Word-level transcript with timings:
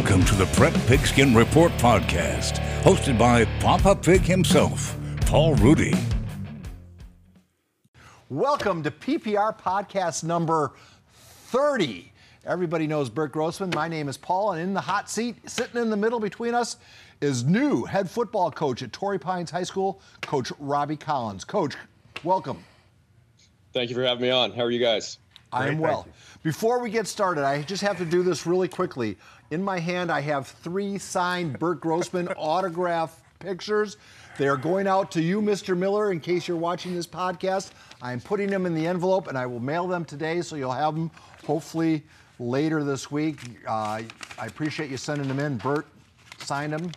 Welcome 0.00 0.24
to 0.24 0.34
the 0.34 0.46
Prep 0.46 0.72
Pigskin 0.86 1.34
Report 1.34 1.70
podcast, 1.72 2.52
hosted 2.80 3.18
by 3.18 3.44
Papa 3.60 3.94
Pig 3.94 4.22
himself, 4.22 4.96
Paul 5.26 5.56
Rudy. 5.56 5.92
Welcome 8.30 8.82
to 8.82 8.90
PPR 8.90 9.58
podcast 9.60 10.24
number 10.24 10.72
30. 11.12 12.10
Everybody 12.46 12.86
knows 12.86 13.10
Bert 13.10 13.30
Grossman. 13.30 13.72
My 13.74 13.88
name 13.88 14.08
is 14.08 14.16
Paul, 14.16 14.52
and 14.52 14.62
in 14.62 14.72
the 14.72 14.80
hot 14.80 15.10
seat, 15.10 15.36
sitting 15.46 15.78
in 15.78 15.90
the 15.90 15.98
middle 15.98 16.18
between 16.18 16.54
us, 16.54 16.78
is 17.20 17.44
new 17.44 17.84
head 17.84 18.08
football 18.08 18.50
coach 18.50 18.82
at 18.82 18.94
Torrey 18.94 19.18
Pines 19.18 19.50
High 19.50 19.64
School, 19.64 20.00
Coach 20.22 20.50
Robbie 20.58 20.96
Collins. 20.96 21.44
Coach, 21.44 21.74
welcome. 22.24 22.64
Thank 23.74 23.90
you 23.90 23.96
for 23.96 24.02
having 24.02 24.22
me 24.22 24.30
on. 24.30 24.52
How 24.52 24.62
are 24.62 24.70
you 24.70 24.80
guys? 24.80 25.18
I 25.52 25.68
am 25.68 25.78
well. 25.78 26.06
Before 26.42 26.80
we 26.80 26.90
get 26.90 27.06
started, 27.06 27.44
I 27.44 27.62
just 27.62 27.82
have 27.82 27.98
to 27.98 28.04
do 28.04 28.22
this 28.22 28.46
really 28.46 28.68
quickly. 28.68 29.18
In 29.50 29.64
my 29.64 29.80
hand, 29.80 30.12
I 30.12 30.20
have 30.20 30.46
three 30.46 30.96
signed 30.96 31.58
Bert 31.58 31.80
Grossman 31.80 32.28
autograph 32.36 33.20
pictures. 33.40 33.96
They 34.38 34.46
are 34.46 34.56
going 34.56 34.86
out 34.86 35.10
to 35.12 35.22
you, 35.22 35.42
Mr. 35.42 35.76
Miller, 35.76 36.12
in 36.12 36.20
case 36.20 36.46
you're 36.46 36.56
watching 36.56 36.94
this 36.94 37.06
podcast. 37.06 37.72
I'm 38.00 38.20
putting 38.20 38.48
them 38.48 38.64
in 38.64 38.74
the 38.74 38.86
envelope 38.86 39.26
and 39.26 39.36
I 39.36 39.46
will 39.46 39.58
mail 39.58 39.88
them 39.88 40.04
today 40.04 40.40
so 40.42 40.54
you'll 40.54 40.70
have 40.70 40.94
them 40.94 41.10
hopefully 41.44 42.04
later 42.38 42.84
this 42.84 43.10
week. 43.10 43.40
Uh, 43.66 44.02
I 44.38 44.46
appreciate 44.46 44.88
you 44.88 44.96
sending 44.96 45.26
them 45.26 45.40
in. 45.40 45.56
Bert 45.58 45.86
signed 46.38 46.72
them. 46.72 46.92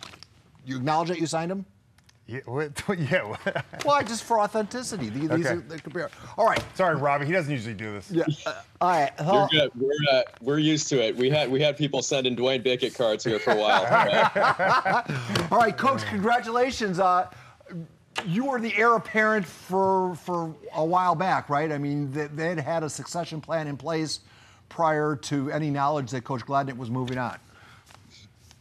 You 0.64 0.76
acknowledge 0.76 1.08
that 1.08 1.18
you 1.18 1.26
signed 1.26 1.50
them? 1.50 1.66
Yeah, 2.26 2.40
what, 2.46 2.72
yeah. 2.98 3.36
Well, 3.84 4.02
just 4.02 4.24
for 4.24 4.40
authenticity. 4.40 5.10
These, 5.10 5.28
these 5.28 5.46
Okay. 5.46 5.56
are 5.56 5.60
the 5.60 5.78
compare. 5.78 6.10
All 6.38 6.46
right. 6.46 6.62
Sorry, 6.74 6.96
Robbie. 6.96 7.26
He 7.26 7.32
doesn't 7.32 7.52
usually 7.52 7.74
do 7.74 7.92
this. 7.92 8.10
Yeah. 8.10 8.24
uh, 8.46 8.62
all 8.80 8.88
right. 8.90 9.12
You're 9.20 9.48
good. 9.48 9.70
We're 9.78 10.10
uh, 10.10 10.22
we're 10.40 10.58
used 10.58 10.88
to 10.88 11.04
it. 11.04 11.14
We 11.16 11.28
had 11.28 11.50
we 11.50 11.60
had 11.60 11.76
people 11.76 12.00
sending 12.00 12.34
Dwayne 12.34 12.62
Bickett 12.62 12.94
cards 12.94 13.24
here 13.24 13.38
for 13.38 13.50
a 13.50 13.56
while. 13.56 13.82
All 15.50 15.58
right, 15.58 15.76
Coach. 15.76 16.04
Congratulations. 16.06 16.98
Uh, 16.98 17.28
you 18.26 18.46
were 18.46 18.58
the 18.60 18.74
heir 18.74 18.94
apparent 18.94 19.44
for 19.44 20.14
for 20.16 20.54
a 20.74 20.84
while 20.84 21.14
back, 21.14 21.50
right? 21.50 21.70
I 21.70 21.76
mean, 21.78 22.10
they, 22.10 22.26
they 22.28 22.48
had 22.48 22.58
had 22.60 22.82
a 22.84 22.88
succession 22.90 23.40
plan 23.42 23.66
in 23.68 23.76
place 23.76 24.20
prior 24.70 25.14
to 25.16 25.50
any 25.50 25.70
knowledge 25.70 26.10
that 26.12 26.24
Coach 26.24 26.46
Gladnick 26.46 26.76
was 26.76 26.90
moving 26.90 27.18
on. 27.18 27.38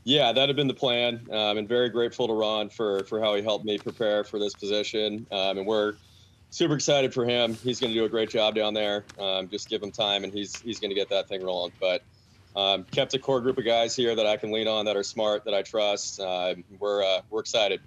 Yeah, 0.03 0.31
that 0.31 0.49
had 0.49 0.55
been 0.55 0.67
the 0.67 0.73
plan. 0.73 1.25
Um, 1.31 1.57
and 1.57 1.67
very 1.67 1.89
grateful 1.89 2.27
to 2.27 2.33
Ron 2.33 2.69
for 2.69 3.03
for 3.05 3.19
how 3.19 3.35
he 3.35 3.41
helped 3.41 3.65
me 3.65 3.77
prepare 3.77 4.23
for 4.23 4.39
this 4.39 4.53
position. 4.53 5.25
Um, 5.31 5.59
and 5.59 5.67
we're 5.67 5.95
super 6.49 6.75
excited 6.75 7.13
for 7.13 7.25
him. 7.25 7.55
He's 7.55 7.79
going 7.79 7.91
to 7.91 7.99
do 7.99 8.05
a 8.05 8.09
great 8.09 8.29
job 8.29 8.55
down 8.55 8.73
there. 8.73 9.05
Um, 9.19 9.49
just 9.49 9.69
give 9.69 9.81
him 9.81 9.91
time, 9.91 10.23
and 10.23 10.33
he's 10.33 10.59
he's 10.61 10.79
going 10.79 10.89
to 10.89 10.95
get 10.95 11.09
that 11.09 11.27
thing 11.27 11.43
rolling. 11.43 11.71
But 11.79 12.03
um, 12.55 12.83
kept 12.91 13.13
a 13.13 13.19
core 13.19 13.41
group 13.41 13.57
of 13.57 13.65
guys 13.65 13.95
here 13.95 14.15
that 14.15 14.27
I 14.27 14.37
can 14.37 14.51
lean 14.51 14.67
on, 14.67 14.85
that 14.85 14.95
are 14.95 15.03
smart, 15.03 15.43
that 15.45 15.53
I 15.53 15.61
trust. 15.61 16.19
Uh, 16.19 16.55
we're 16.79 17.03
uh, 17.03 17.21
we're 17.29 17.39
excited. 17.39 17.81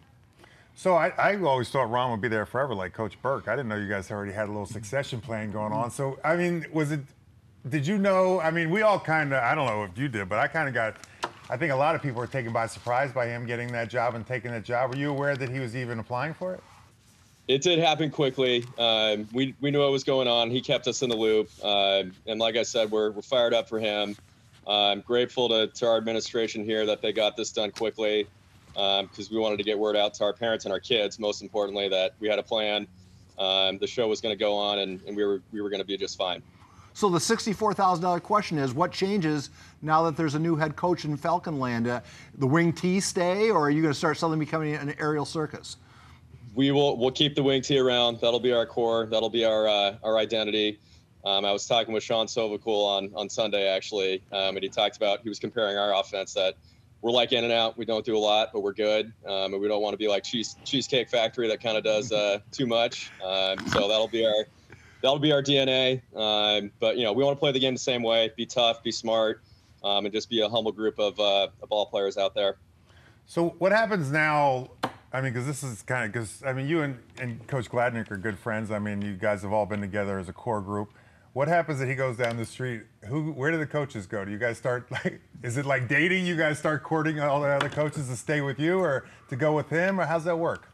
So 0.75 0.94
I, 0.94 1.09
I 1.17 1.37
always 1.37 1.70
thought 1.70 1.91
Ron 1.91 2.11
would 2.11 2.20
be 2.20 2.28
there 2.28 2.44
forever, 2.44 2.75
like 2.75 2.92
Coach 2.92 3.17
Burke. 3.22 3.48
I 3.48 3.56
didn't 3.56 3.70
know 3.70 3.77
you 3.77 3.89
guys 3.89 4.11
already 4.11 4.33
had 4.33 4.44
a 4.44 4.53
little 4.53 4.67
succession 4.67 5.22
plan 5.22 5.50
going 5.50 5.72
on. 5.72 5.91
So 5.91 6.19
I 6.25 6.37
mean, 6.37 6.67
was 6.72 6.92
it? 6.92 7.00
Did 7.69 7.87
you 7.87 7.98
know? 7.98 8.41
I 8.41 8.50
mean, 8.50 8.71
we 8.71 8.82
all 8.82 9.00
kind 9.00 9.32
of. 9.32 9.43
I 9.43 9.55
don't 9.55 9.66
know 9.66 9.84
if 9.84 9.97
you 9.97 10.09
did, 10.09 10.28
but 10.28 10.38
I 10.38 10.49
kind 10.49 10.69
of 10.69 10.75
got. 10.75 10.97
I 11.49 11.57
think 11.57 11.73
a 11.73 11.77
lot 11.77 11.95
of 11.95 12.03
people 12.03 12.19
were 12.19 12.27
taken 12.27 12.53
by 12.53 12.67
surprise 12.67 13.12
by 13.12 13.27
him 13.27 13.47
getting 13.47 13.71
that 13.73 13.89
job 13.89 14.15
and 14.15 14.27
taking 14.27 14.51
that 14.51 14.65
job. 14.65 14.91
Were 14.91 14.97
you 14.97 15.11
aware 15.11 15.37
that 15.37 15.49
he 15.49 15.61
was 15.61 15.77
even 15.77 16.01
applying 16.01 16.34
for 16.34 16.55
it? 16.55 16.62
It 17.47 17.62
did 17.62 17.79
happen 17.79 18.11
quickly. 18.11 18.65
Um, 18.77 19.29
we, 19.33 19.55
we 19.61 19.71
knew 19.71 19.81
what 19.81 19.93
was 19.93 20.03
going 20.03 20.27
on. 20.27 20.51
He 20.51 20.61
kept 20.61 20.89
us 20.89 21.03
in 21.03 21.09
the 21.09 21.17
loop. 21.17 21.49
Um 21.65 22.12
and 22.27 22.41
like 22.41 22.56
I 22.56 22.65
said, 22.65 22.91
we're, 22.91 23.12
we're 23.12 23.23
fired 23.23 23.55
up 23.55 23.69
for 23.69 23.79
him. 23.79 24.17
I'm 24.67 25.01
grateful 25.03 25.49
to, 25.51 25.69
to 25.69 25.87
our 25.87 25.97
administration 25.97 26.65
here 26.65 26.85
that 26.87 27.01
they 27.01 27.12
got 27.12 27.37
this 27.37 27.53
done 27.53 27.71
quickly 27.71 28.27
because 28.75 29.31
we 29.31 29.39
wanted 29.39 29.59
to 29.59 29.62
get 29.62 29.79
word 29.79 29.97
out 29.97 30.15
to 30.15 30.25
our 30.25 30.33
parents 30.33 30.65
and 30.65 30.73
our 30.73 30.81
kids, 30.81 31.21
most 31.21 31.41
importantly, 31.41 31.89
that 31.89 32.15
we 32.19 32.29
had 32.29 32.41
a 32.41 32.43
plan. 32.43 32.89
Um, 33.39 33.79
the 33.79 33.87
show 33.87 34.09
was 34.09 34.21
going 34.21 34.35
to 34.35 34.39
go 34.39 34.56
on 34.56 34.81
and, 34.81 35.01
and 35.06 35.17
we 35.17 35.25
were, 35.25 35.41
we 35.53 35.61
were 35.61 35.71
going 35.71 35.81
to 35.81 35.87
be 35.87 35.97
just 35.97 36.19
fine. 36.19 36.43
So 36.97 37.11
the 37.11 37.21
sixty-four 37.21 37.75
thousand 37.75 38.03
dollar 38.03 38.21
question 38.21 38.57
is: 38.57 38.73
What 38.73 38.91
changes 38.91 39.51
now 39.83 40.03
that 40.05 40.17
there's 40.17 40.34
a 40.34 40.39
new 40.39 40.57
head 40.57 40.77
coach 40.77 41.05
in 41.05 41.15
Falcon 41.19 41.59
Land? 41.61 41.87
Uh, 41.87 42.01
the 42.39 42.47
wing 42.47 42.73
T 42.73 43.01
stay, 43.01 43.51
or 43.51 43.67
are 43.67 43.71
you 43.71 43.83
going 43.83 43.93
to 43.93 43.99
start 43.99 44.17
suddenly 44.17 44.43
becoming 44.43 44.75
an 44.75 44.95
aerial 44.99 45.27
circus? 45.27 45.77
we 46.55 46.71
will 46.71 46.97
we'll 46.97 47.11
keep 47.11 47.35
the 47.35 47.43
wing 47.43 47.61
T 47.61 47.79
around. 47.79 48.19
That'll 48.23 48.41
be 48.41 48.51
our 48.51 48.65
core. 48.65 49.06
That'll 49.11 49.29
be 49.29 49.45
our 49.45 49.69
uh, 49.69 49.97
our 50.03 50.17
identity. 50.17 50.81
Um, 51.23 51.45
I 51.45 51.53
was 51.53 51.67
talking 51.67 51.93
with 51.93 52.03
Sean 52.03 52.27
Sovacool 52.27 52.87
on 52.87 53.11
on 53.15 53.29
Sunday 53.29 53.69
actually, 53.69 54.23
um, 54.33 54.56
and 54.56 54.62
he 54.62 54.71
talked 54.71 54.97
about 54.97 55.21
he 55.21 55.29
was 55.29 55.39
comparing 55.39 55.77
our 55.77 55.95
offense 55.95 56.33
that 56.33 56.55
we're 57.03 57.11
like 57.11 57.33
in 57.33 57.45
and 57.45 57.53
out. 57.53 57.77
We 57.77 57.85
don't 57.85 58.06
do 58.06 58.17
a 58.17 58.19
lot, 58.19 58.51
but 58.55 58.62
we're 58.62 58.73
good, 58.73 59.12
um, 59.27 59.53
and 59.53 59.61
we 59.61 59.69
don't 59.69 59.83
want 59.83 59.93
to 59.93 59.99
be 59.99 60.09
like 60.09 60.25
cheese 60.25 60.56
cheesecake 60.65 61.11
factory 61.11 61.47
that 61.49 61.62
kind 61.62 61.77
of 61.77 61.85
does 61.85 62.11
uh, 62.11 62.39
too 62.53 62.67
much. 62.67 63.11
Um, 63.23 63.59
so 63.69 63.87
that'll 63.87 64.09
be 64.09 64.25
our 64.25 64.47
that'll 65.03 65.19
be 65.19 65.33
our 65.33 65.43
DNA. 65.43 66.03
Um, 66.15 66.71
but 66.81 66.97
you 66.97 67.05
know, 67.05 67.12
we 67.12 67.25
want 67.25 67.37
to 67.37 67.41
play 67.41 67.53
the 67.53 67.61
game 67.61 67.75
the 67.75 67.79
same 67.81 68.03
way: 68.03 68.31
be 68.37 68.47
tough, 68.47 68.83
be 68.83 68.93
smart, 68.93 69.43
um, 69.84 70.05
and 70.05 70.15
just 70.15 70.29
be 70.31 70.41
a 70.41 70.49
humble 70.49 70.73
group 70.73 70.99
of, 70.99 71.19
uh, 71.21 71.49
of 71.62 71.69
ball 71.69 71.87
players 71.87 72.17
out 72.17 72.34
there. 72.34 72.57
So 73.27 73.51
what 73.59 73.73
happens 73.73 74.11
now? 74.11 74.71
I 75.12 75.21
mean, 75.21 75.33
because 75.33 75.47
this 75.47 75.62
is 75.62 75.83
kind 75.83 76.05
of 76.05 76.12
because 76.12 76.43
I 76.45 76.53
mean, 76.53 76.69
you 76.69 76.83
and, 76.83 76.99
and 77.19 77.47
Coach 77.47 77.71
Gladnick 77.71 78.11
are 78.11 78.17
good 78.17 78.39
friends. 78.39 78.71
I 78.71 78.79
mean, 78.79 79.03
you 79.03 79.15
guys 79.15 79.43
have 79.43 79.53
all 79.53 79.67
been 79.67 79.81
together 79.81 80.19
as 80.19 80.29
a 80.29 80.33
core 80.33 80.61
group. 80.61 80.93
What 81.33 81.49
happens 81.49 81.81
if 81.81 81.89
he 81.89 81.95
goes 81.95 82.17
down 82.17 82.39
the 82.39 82.47
street? 82.47 82.83
Who, 83.09 83.33
where 83.33 83.51
do 83.51 83.59
the 83.59 83.67
coaches 83.67 84.06
go? 84.06 84.25
Do 84.25 84.31
you 84.31 84.39
guys 84.39 84.56
start 84.56 84.91
like? 84.91 85.21
Is 85.43 85.56
it 85.56 85.67
like 85.67 85.89
dating? 85.89 86.27
You 86.27 86.37
guys 86.37 86.59
start 86.59 86.83
courting 86.83 87.21
all 87.21 87.41
the 87.41 87.49
other 87.49 87.69
coaches 87.69 88.09
to 88.09 88.17
stay 88.17 88.41
with 88.41 88.59
you 88.59 88.79
or 88.79 89.06
to 89.29 89.37
go 89.37 89.55
with 89.55 89.69
him, 89.69 90.01
or 90.01 90.06
how's 90.06 90.25
that 90.25 90.39
work? 90.39 90.69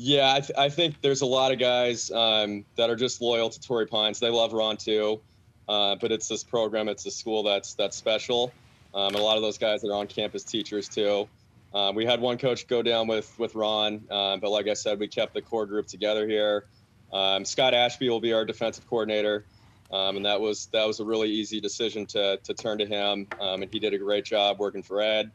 Yeah, 0.00 0.32
I, 0.32 0.40
th- 0.40 0.56
I 0.56 0.68
think 0.68 1.00
there's 1.02 1.22
a 1.22 1.26
lot 1.26 1.50
of 1.50 1.58
guys 1.58 2.12
um, 2.12 2.64
that 2.76 2.88
are 2.88 2.94
just 2.94 3.20
loyal 3.20 3.50
to 3.50 3.60
Torrey 3.60 3.86
Pines. 3.86 4.20
They 4.20 4.30
love 4.30 4.52
Ron 4.52 4.76
too, 4.76 5.20
uh, 5.68 5.96
but 5.96 6.12
it's 6.12 6.28
this 6.28 6.44
program, 6.44 6.88
it's 6.88 7.04
a 7.04 7.10
school 7.10 7.42
that's 7.42 7.74
that's 7.74 7.96
special. 7.96 8.52
Um, 8.94 9.08
and 9.08 9.16
a 9.16 9.22
lot 9.22 9.36
of 9.36 9.42
those 9.42 9.58
guys 9.58 9.82
that 9.82 9.88
are 9.88 9.96
on 9.96 10.06
campus 10.06 10.44
teachers 10.44 10.88
too. 10.88 11.28
Um, 11.74 11.96
we 11.96 12.06
had 12.06 12.20
one 12.20 12.38
coach 12.38 12.68
go 12.68 12.80
down 12.80 13.08
with 13.08 13.36
with 13.40 13.56
Ron, 13.56 14.04
um, 14.08 14.38
but 14.38 14.50
like 14.50 14.68
I 14.68 14.74
said, 14.74 15.00
we 15.00 15.08
kept 15.08 15.34
the 15.34 15.42
core 15.42 15.66
group 15.66 15.88
together 15.88 16.28
here. 16.28 16.66
Um, 17.12 17.44
Scott 17.44 17.74
Ashby 17.74 18.08
will 18.08 18.20
be 18.20 18.32
our 18.32 18.44
defensive 18.44 18.88
coordinator, 18.88 19.46
um, 19.92 20.16
and 20.16 20.26
that 20.26 20.40
was 20.40 20.66
that 20.66 20.86
was 20.86 21.00
a 21.00 21.04
really 21.04 21.28
easy 21.28 21.60
decision 21.60 22.06
to 22.06 22.36
to 22.44 22.54
turn 22.54 22.78
to 22.78 22.86
him, 22.86 23.26
um, 23.40 23.62
and 23.62 23.72
he 23.72 23.80
did 23.80 23.94
a 23.94 23.98
great 23.98 24.24
job 24.24 24.60
working 24.60 24.84
for 24.84 25.00
Ed. 25.00 25.32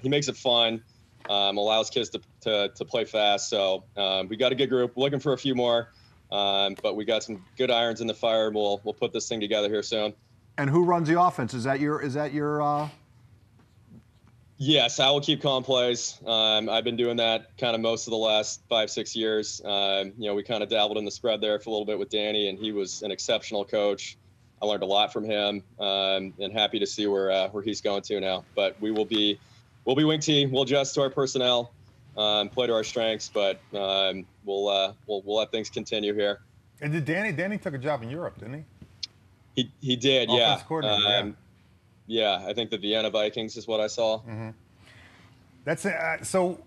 He 0.00 0.08
makes 0.08 0.28
it 0.28 0.38
fun 0.38 0.82
um, 1.28 1.58
allows 1.58 1.90
kids 1.90 2.10
to, 2.10 2.20
to, 2.42 2.68
to 2.74 2.84
play 2.84 3.04
fast. 3.04 3.48
So 3.48 3.84
um, 3.96 4.28
we 4.28 4.36
got 4.36 4.52
a 4.52 4.54
good 4.54 4.68
group. 4.68 4.96
We're 4.96 5.04
looking 5.04 5.20
for 5.20 5.32
a 5.32 5.38
few 5.38 5.54
more, 5.54 5.90
um, 6.30 6.76
but 6.82 6.96
we 6.96 7.04
got 7.04 7.22
some 7.22 7.44
good 7.56 7.70
irons 7.70 8.00
in 8.00 8.06
the 8.06 8.14
fire. 8.14 8.50
We'll 8.50 8.80
we'll 8.84 8.94
put 8.94 9.12
this 9.12 9.28
thing 9.28 9.40
together 9.40 9.68
here 9.68 9.82
soon. 9.82 10.14
And 10.56 10.68
who 10.68 10.84
runs 10.84 11.08
the 11.08 11.20
offense? 11.20 11.54
Is 11.54 11.64
that 11.64 11.80
your? 11.80 12.00
Is 12.00 12.14
that 12.14 12.32
your? 12.32 12.62
Uh... 12.62 12.88
Yes, 14.60 14.98
I 14.98 15.08
will 15.10 15.20
keep 15.20 15.40
calling 15.40 15.62
plays. 15.62 16.18
Um, 16.26 16.68
I've 16.68 16.82
been 16.82 16.96
doing 16.96 17.16
that 17.18 17.56
kind 17.58 17.76
of 17.76 17.80
most 17.80 18.08
of 18.08 18.10
the 18.10 18.16
last 18.16 18.60
five 18.68 18.90
six 18.90 19.14
years. 19.14 19.62
Um, 19.64 20.12
you 20.18 20.26
know, 20.26 20.34
we 20.34 20.42
kind 20.42 20.64
of 20.64 20.68
dabbled 20.68 20.98
in 20.98 21.04
the 21.04 21.12
spread 21.12 21.40
there 21.40 21.60
for 21.60 21.70
a 21.70 21.72
little 21.72 21.86
bit 21.86 21.96
with 21.96 22.10
Danny, 22.10 22.48
and 22.48 22.58
he 22.58 22.72
was 22.72 23.02
an 23.02 23.12
exceptional 23.12 23.64
coach. 23.64 24.18
I 24.60 24.66
learned 24.66 24.82
a 24.82 24.86
lot 24.86 25.12
from 25.12 25.24
him, 25.24 25.62
um, 25.78 26.34
and 26.40 26.52
happy 26.52 26.80
to 26.80 26.86
see 26.86 27.06
where 27.06 27.30
uh, 27.30 27.48
where 27.50 27.62
he's 27.62 27.80
going 27.80 28.02
to 28.02 28.18
now. 28.18 28.44
But 28.56 28.74
we 28.80 28.90
will 28.90 29.04
be 29.04 29.38
we'll 29.88 29.96
be 29.96 30.04
wing 30.04 30.20
T. 30.20 30.44
We'll 30.44 30.62
adjust 30.62 30.94
to 30.96 31.00
our 31.00 31.08
personnel, 31.08 31.72
um, 32.16 32.50
play 32.50 32.66
to 32.66 32.74
our 32.74 32.84
strengths, 32.84 33.30
but 33.32 33.58
um, 33.74 34.26
we'll, 34.44 34.68
uh, 34.68 34.92
we'll 35.06 35.22
we'll 35.22 35.38
let 35.38 35.50
things 35.50 35.70
continue 35.70 36.14
here. 36.14 36.40
And 36.82 36.92
did 36.92 37.06
Danny? 37.06 37.32
Danny 37.32 37.58
took 37.58 37.74
a 37.74 37.78
job 37.78 38.02
in 38.02 38.10
Europe, 38.10 38.38
didn't 38.38 38.54
he? 38.54 38.64
He 39.56 39.72
he 39.80 39.96
did, 39.96 40.28
yeah. 40.30 40.56
Offense 40.56 40.84
yeah. 40.84 41.18
Um, 41.18 41.36
yeah, 42.06 42.44
I 42.46 42.54
think 42.54 42.70
the 42.70 42.78
Vienna 42.78 43.10
Vikings 43.10 43.56
is 43.56 43.66
what 43.66 43.80
I 43.80 43.86
saw. 43.86 44.18
Mm-hmm. 44.20 44.50
That's 45.64 45.84
uh, 45.86 46.22
so. 46.22 46.60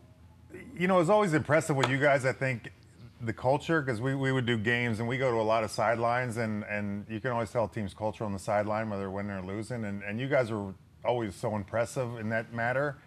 You 0.78 0.88
know, 0.88 1.00
it's 1.00 1.10
always 1.10 1.34
impressive 1.34 1.78
with 1.78 1.90
you 1.90 1.98
guys. 1.98 2.26
I 2.26 2.34
think 2.34 2.74
the 3.22 3.32
culture 3.32 3.82
because 3.82 4.02
we, 4.02 4.16
we 4.16 4.34
would 4.34 4.46
do 4.46 4.58
games 4.58 5.00
and 5.00 5.08
we 5.08 5.18
go 5.18 5.32
to 5.32 5.38
a 5.38 5.42
lot 5.42 5.64
of 5.64 5.72
sidelines 5.72 6.36
and 6.36 6.66
and 6.66 7.06
you 7.08 7.22
can 7.22 7.32
always 7.32 7.52
tell 7.52 7.66
a 7.66 7.70
team's 7.70 7.94
culture 7.94 8.26
on 8.26 8.34
the 8.34 8.40
sideline 8.40 8.90
whether 8.90 9.04
they're 9.04 9.10
winning 9.10 9.32
or 9.32 9.44
losing 9.44 9.86
and 9.86 10.04
and 10.04 10.20
you 10.20 10.28
guys 10.28 10.52
are 10.52 10.74
always 11.06 11.36
so 11.36 11.56
impressive 11.56 12.18
in 12.20 12.30
that 12.30 12.54
matter. 12.54 12.98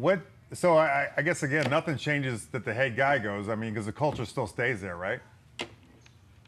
What? 0.00 0.20
So 0.54 0.78
I, 0.78 1.08
I 1.14 1.22
guess 1.22 1.42
again, 1.42 1.68
nothing 1.70 1.98
changes 1.98 2.46
that 2.46 2.64
the 2.64 2.72
head 2.72 2.96
guy 2.96 3.18
goes. 3.18 3.50
I 3.50 3.54
mean, 3.54 3.74
because 3.74 3.84
the 3.84 3.92
culture 3.92 4.24
still 4.24 4.46
stays 4.46 4.80
there, 4.80 4.96
right? 4.96 5.20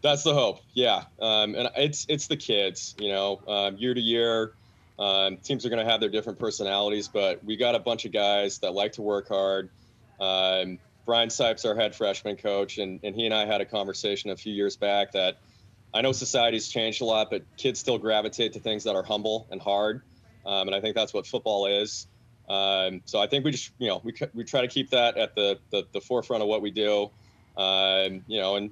That's 0.00 0.22
the 0.22 0.32
hope, 0.32 0.60
yeah. 0.72 1.04
Um, 1.20 1.54
and 1.54 1.68
it's 1.76 2.06
it's 2.08 2.26
the 2.28 2.36
kids, 2.36 2.94
you 2.98 3.08
know, 3.08 3.42
um, 3.46 3.76
year 3.76 3.92
to 3.92 4.00
year. 4.00 4.54
Um, 4.98 5.36
teams 5.36 5.66
are 5.66 5.68
going 5.68 5.84
to 5.84 5.90
have 5.90 6.00
their 6.00 6.08
different 6.08 6.38
personalities, 6.38 7.08
but 7.08 7.44
we 7.44 7.56
got 7.56 7.74
a 7.74 7.78
bunch 7.78 8.06
of 8.06 8.12
guys 8.12 8.58
that 8.60 8.72
like 8.72 8.92
to 8.92 9.02
work 9.02 9.28
hard. 9.28 9.68
Um, 10.18 10.78
Brian 11.04 11.28
Sipes, 11.28 11.66
our 11.66 11.74
head 11.74 11.94
freshman 11.94 12.36
coach, 12.36 12.78
and, 12.78 13.00
and 13.02 13.14
he 13.14 13.26
and 13.26 13.34
I 13.34 13.44
had 13.44 13.60
a 13.60 13.66
conversation 13.66 14.30
a 14.30 14.36
few 14.36 14.52
years 14.52 14.76
back 14.76 15.12
that 15.12 15.38
I 15.92 16.00
know 16.00 16.12
society's 16.12 16.68
changed 16.68 17.02
a 17.02 17.04
lot, 17.04 17.28
but 17.30 17.42
kids 17.56 17.80
still 17.80 17.98
gravitate 17.98 18.54
to 18.54 18.60
things 18.60 18.84
that 18.84 18.96
are 18.96 19.02
humble 19.02 19.46
and 19.50 19.60
hard. 19.60 20.02
um, 20.46 20.68
and 20.68 20.74
I 20.74 20.80
think 20.80 20.96
that's 20.96 21.12
what 21.12 21.26
football 21.26 21.66
is. 21.66 22.06
Um, 22.52 23.00
so 23.06 23.18
I 23.18 23.26
think 23.26 23.46
we 23.46 23.50
just, 23.50 23.70
you 23.78 23.88
know, 23.88 24.02
we, 24.04 24.12
we 24.34 24.44
try 24.44 24.60
to 24.60 24.68
keep 24.68 24.90
that 24.90 25.16
at 25.16 25.34
the, 25.34 25.58
the, 25.70 25.86
the 25.92 26.00
forefront 26.00 26.42
of 26.42 26.48
what 26.48 26.60
we 26.60 26.70
do. 26.70 27.10
Um, 27.56 28.22
you 28.26 28.40
know, 28.40 28.56
and 28.56 28.70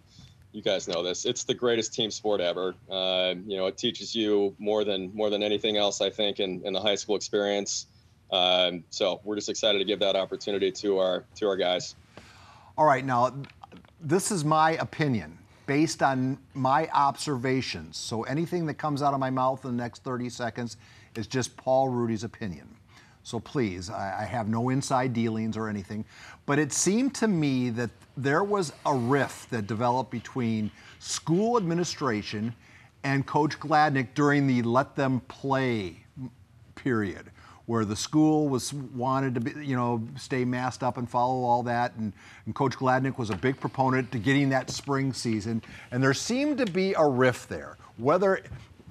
you 0.52 0.60
guys 0.62 0.86
know 0.86 1.02
this. 1.02 1.24
It's 1.24 1.44
the 1.44 1.54
greatest 1.54 1.94
team 1.94 2.10
sport 2.10 2.42
ever. 2.42 2.74
Uh, 2.90 3.34
you 3.46 3.56
know, 3.56 3.66
it 3.66 3.78
teaches 3.78 4.14
you 4.14 4.54
more 4.58 4.84
than 4.84 5.14
more 5.14 5.30
than 5.30 5.42
anything 5.42 5.76
else. 5.78 6.00
I 6.00 6.10
think 6.10 6.40
in, 6.40 6.60
in 6.66 6.72
the 6.72 6.80
high 6.80 6.94
school 6.94 7.16
experience. 7.16 7.86
Um, 8.30 8.84
so 8.90 9.20
we're 9.24 9.36
just 9.36 9.48
excited 9.48 9.78
to 9.78 9.84
give 9.84 9.98
that 10.00 10.16
opportunity 10.16 10.70
to 10.72 10.98
our 10.98 11.24
to 11.36 11.48
our 11.48 11.56
guys. 11.56 11.94
All 12.76 12.84
right, 12.84 13.04
now 13.04 13.34
this 14.00 14.30
is 14.30 14.44
my 14.44 14.72
opinion 14.72 15.38
based 15.66 16.02
on 16.02 16.38
my 16.52 16.88
observations. 16.88 17.96
So 17.96 18.24
anything 18.24 18.66
that 18.66 18.74
comes 18.74 19.02
out 19.02 19.14
of 19.14 19.20
my 19.20 19.30
mouth 19.30 19.64
in 19.64 19.76
the 19.76 19.82
next 19.82 20.02
30 20.02 20.28
seconds 20.28 20.76
is 21.14 21.28
just 21.28 21.56
Paul 21.56 21.88
Rudy's 21.88 22.24
opinion. 22.24 22.76
So 23.30 23.38
please, 23.38 23.90
I, 23.90 24.22
I 24.22 24.24
have 24.24 24.48
no 24.48 24.70
inside 24.70 25.12
dealings 25.12 25.56
or 25.56 25.68
anything. 25.68 26.04
But 26.46 26.58
it 26.58 26.72
seemed 26.72 27.14
to 27.16 27.28
me 27.28 27.70
that 27.70 27.90
there 28.16 28.42
was 28.42 28.72
a 28.84 28.92
rift 28.92 29.50
that 29.50 29.68
developed 29.68 30.10
between 30.10 30.68
school 30.98 31.56
administration 31.56 32.52
and 33.04 33.24
Coach 33.24 33.60
Gladnick 33.60 34.08
during 34.14 34.48
the 34.48 34.62
let 34.62 34.96
them 34.96 35.20
play 35.28 36.04
period 36.74 37.30
where 37.66 37.84
the 37.84 37.94
school 37.94 38.48
was 38.48 38.74
wanted 38.74 39.34
to 39.34 39.40
be, 39.40 39.64
you 39.64 39.76
know, 39.76 40.04
stay 40.16 40.44
masked 40.44 40.82
up 40.82 40.96
and 40.96 41.08
follow 41.08 41.44
all 41.44 41.62
that. 41.62 41.94
And, 41.94 42.12
and, 42.46 42.54
Coach 42.56 42.76
Gladnick 42.76 43.16
was 43.16 43.30
a 43.30 43.36
big 43.36 43.60
proponent 43.60 44.10
to 44.10 44.18
getting 44.18 44.48
that 44.48 44.70
spring 44.70 45.12
season. 45.12 45.62
And 45.92 46.02
there 46.02 46.14
seemed 46.14 46.58
to 46.58 46.66
be 46.66 46.94
a 46.94 47.06
rift 47.06 47.48
there. 47.48 47.76
Whether, 47.96 48.42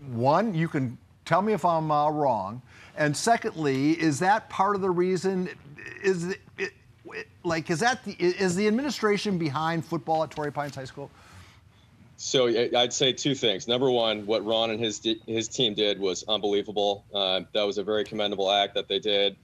one, 0.08 0.56
you 0.56 0.70
can 0.70 0.98
tell 1.26 1.42
me 1.42 1.52
if 1.52 1.66
I'm 1.66 1.92
uh, 1.92 2.10
wrong. 2.10 2.62
And 3.00 3.16
secondly, 3.16 3.94
is 3.94 4.20
that 4.20 4.50
part 4.50 4.76
of 4.76 4.82
the 4.82 4.90
reason? 4.92 5.50
Is 6.04 6.26
it, 6.26 6.40
it, 6.58 6.74
like, 7.46 7.70
is 7.70 7.80
that 7.80 8.04
the, 8.04 8.12
is 8.20 8.58
the 8.58 8.68
administration 8.68 9.38
behind 9.38 9.86
football 9.86 10.22
at 10.24 10.32
Torrey 10.32 10.52
Pines 10.52 10.76
High 10.76 10.84
School? 10.84 11.10
So 12.18 12.48
I'd 12.48 12.92
say 12.92 13.14
two 13.14 13.36
things. 13.36 13.70
Number 13.70 13.90
one, 13.90 14.26
what 14.26 14.46
Ron 14.46 14.72
and 14.72 14.80
his 14.82 15.02
his 15.26 15.48
team 15.48 15.74
did 15.74 15.98
was 15.98 16.26
unbelievable. 16.28 17.06
Uh, 17.16 17.42
that 17.54 17.64
was 17.64 17.78
a 17.78 17.84
very 17.84 18.04
commendable 18.04 18.52
act 18.52 18.76
that 18.76 18.90
they 18.90 19.00
did, 19.00 19.38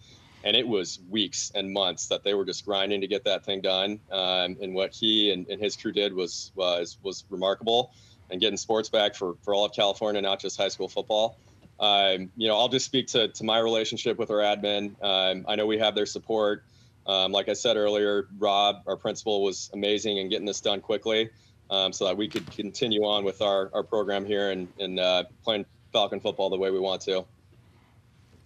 and 0.43 0.57
it 0.57 0.67
was 0.67 0.99
weeks 1.09 1.53
and 1.55 1.71
months 1.71 2.07
that 2.07 2.25
they 2.25 2.33
were 2.33 2.43
just 2.43 2.65
grinding 2.65 2.99
to 2.99 3.07
get 3.07 3.23
that 3.23 3.45
thing 3.45 3.61
done. 3.61 4.01
Um, 4.11 4.57
and 4.61 4.75
what 4.75 4.93
he 4.93 5.31
and, 5.31 5.47
and, 5.47 5.61
his 5.61 5.77
crew 5.77 5.93
did 5.93 6.13
was 6.13 6.51
was 6.55 6.97
was 7.01 7.23
remarkable, 7.29 7.93
and 8.29 8.41
getting 8.41 8.57
sports 8.57 8.89
back 8.89 9.15
for 9.15 9.35
for 9.41 9.53
all 9.53 9.63
of 9.63 9.71
California, 9.71 10.21
not 10.21 10.41
just 10.41 10.57
high 10.57 10.67
school 10.67 10.89
football. 10.89 11.37
Um, 11.79 12.31
you 12.37 12.47
know, 12.47 12.57
I'll 12.57 12.69
just 12.69 12.85
speak 12.85 13.07
to 13.07 13.27
to 13.27 13.43
my 13.43 13.59
relationship 13.59 14.17
with 14.17 14.31
our 14.31 14.37
admin. 14.37 14.95
Um, 15.03 15.45
I 15.47 15.55
know 15.55 15.65
we 15.65 15.77
have 15.79 15.95
their 15.95 16.05
support. 16.05 16.63
Um, 17.07 17.31
like 17.31 17.49
I 17.49 17.53
said 17.53 17.77
earlier, 17.77 18.27
Rob, 18.39 18.77
our 18.87 18.97
principal, 18.97 19.43
was 19.43 19.69
amazing 19.73 20.17
in 20.17 20.29
getting 20.29 20.45
this 20.45 20.61
done 20.61 20.81
quickly 20.81 21.29
um, 21.69 21.93
so 21.93 22.05
that 22.05 22.17
we 22.17 22.27
could 22.27 22.49
continue 22.51 23.03
on 23.05 23.23
with 23.23 23.41
our, 23.41 23.69
our 23.73 23.83
program 23.83 24.25
here 24.25 24.51
and, 24.51 24.67
and 24.79 24.99
uh, 24.99 25.23
playing 25.43 25.65
Falcon 25.93 26.19
football 26.19 26.49
the 26.49 26.57
way 26.57 26.71
we 26.71 26.79
want 26.79 27.01
to. 27.01 27.25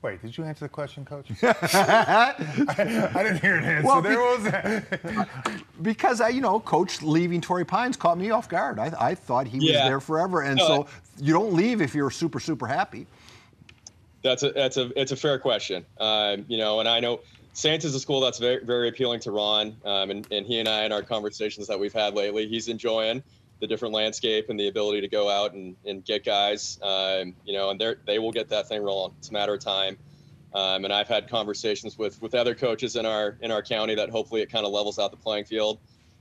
Wait, 0.01 0.21
did 0.21 0.37
you 0.37 0.45
answer 0.45 0.65
the 0.65 0.69
question, 0.69 1.03
Coach? 1.03 1.27
I, 1.43 2.35
I, 3.15 3.23
didn't 3.23 3.41
hear 3.41 3.55
an 3.55 3.65
answer. 3.65 3.87
Well, 3.87 4.01
there 4.01 4.19
was 4.19 5.27
because 5.81 6.21
I, 6.21 6.29
you 6.29 6.39
know, 6.39 6.59
Coach 6.61 7.01
leaving 7.01 7.41
Torrey 7.41 7.65
Pines 7.65 7.97
caught 7.97 8.17
me 8.17 8.31
off 8.31 8.47
guard. 8.47 8.79
I, 8.79 8.93
I 8.97 9.15
thought 9.15 9.47
he 9.47 9.57
yeah. 9.57 9.83
was 9.83 9.89
there 9.89 9.99
forever, 9.99 10.41
and 10.41 10.57
no, 10.57 10.67
so 10.67 10.87
you 11.17 11.33
don't 11.33 11.53
leave 11.53 11.81
if 11.81 11.93
you're 11.93 12.11
super 12.11 12.39
super 12.39 12.65
happy. 12.65 13.07
That's 14.23 14.43
a 14.43 14.51
that's 14.51 14.77
a 14.77 14.89
it's 14.99 15.11
a 15.11 15.17
fair 15.17 15.37
question. 15.37 15.85
Um, 15.99 16.45
you 16.47 16.57
know, 16.57 16.79
and 16.79 16.87
I 16.87 17.01
know 17.01 17.19
Saints 17.53 17.83
is 17.83 17.93
a 17.93 17.99
school 17.99 18.21
that's 18.21 18.39
very, 18.39 18.63
very 18.63 18.87
appealing 18.87 19.19
to 19.21 19.31
Ron, 19.31 19.75
um, 19.83 20.11
and, 20.11 20.25
and 20.31 20.45
he 20.45 20.59
and 20.59 20.69
I 20.69 20.85
in 20.85 20.93
our 20.93 21.01
conversations 21.01 21.67
that 21.67 21.77
we've 21.77 21.93
had 21.93 22.13
lately, 22.13 22.47
he's 22.47 22.69
enjoying 22.69 23.21
the 23.59 23.67
different 23.67 23.93
landscape 23.93 24.49
and 24.49 24.59
the 24.59 24.67
ability 24.67 25.01
to 25.01 25.07
go 25.07 25.29
out 25.29 25.53
and, 25.53 25.75
and 25.85 26.05
get 26.05 26.23
guys, 26.23 26.79
um, 26.81 27.35
you 27.43 27.53
know, 27.53 27.69
and 27.69 27.79
they 27.79 27.95
they 28.05 28.19
will 28.19 28.31
get 28.31 28.49
that 28.49 28.67
thing 28.67 28.81
rolling. 28.81 29.13
It's 29.19 29.29
a 29.29 29.33
matter 29.33 29.53
of 29.53 29.59
time. 29.59 29.97
Um, 30.53 30.83
and 30.83 30.91
I've 30.93 31.07
had 31.07 31.29
conversations 31.29 31.97
with 31.97 32.21
with 32.21 32.33
other 32.33 32.55
coaches 32.55 32.95
in 32.95 33.05
our 33.05 33.37
in 33.41 33.51
our 33.51 33.61
county 33.61 33.95
that 33.95 34.09
hopefully 34.09 34.41
it 34.41 34.51
kind 34.51 34.65
of 34.65 34.71
levels 34.71 34.97
out 34.97 35.11
the 35.11 35.17
playing 35.17 35.45
field, 35.45 35.79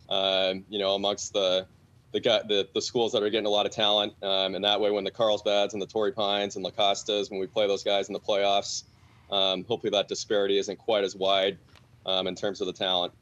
um, 0.09 0.65
you 0.69 0.79
know, 0.79 0.95
amongst 0.95 1.33
the 1.33 1.67
the, 2.13 2.21
the 2.21 2.69
the 2.75 2.83
schools 2.83 3.13
that 3.13 3.23
are 3.23 3.31
getting 3.31 3.47
a 3.47 3.51
lot 3.51 3.67
of 3.67 3.73
talent, 3.73 4.15
um, 4.23 4.55
and 4.55 4.65
that 4.65 4.81
way 4.81 4.91
when 4.91 5.05
the 5.05 5.11
Carlsbads 5.11 5.73
and 5.73 5.81
the 5.81 5.87
Torrey 5.87 6.13
Pines 6.13 6.57
and 6.57 6.65
La 6.65 6.71
Costas, 6.71 7.31
when 7.31 7.41
we 7.41 7.47
play 7.47 7.67
those 7.67 7.85
guys 7.85 8.09
in 8.09 8.13
the 8.13 8.21
playoffs, 8.21 8.85
um, 9.31 9.65
hopefully, 9.65 9.91
that 9.91 10.09
disparity 10.09 10.59
isn't 10.59 10.79
quite 10.79 11.05
as 11.05 11.15
wide 11.15 11.59
um, 12.07 12.27
in 12.27 12.35
terms 12.35 12.61
of 12.61 12.67
the 12.67 12.73
talent. 12.73 13.13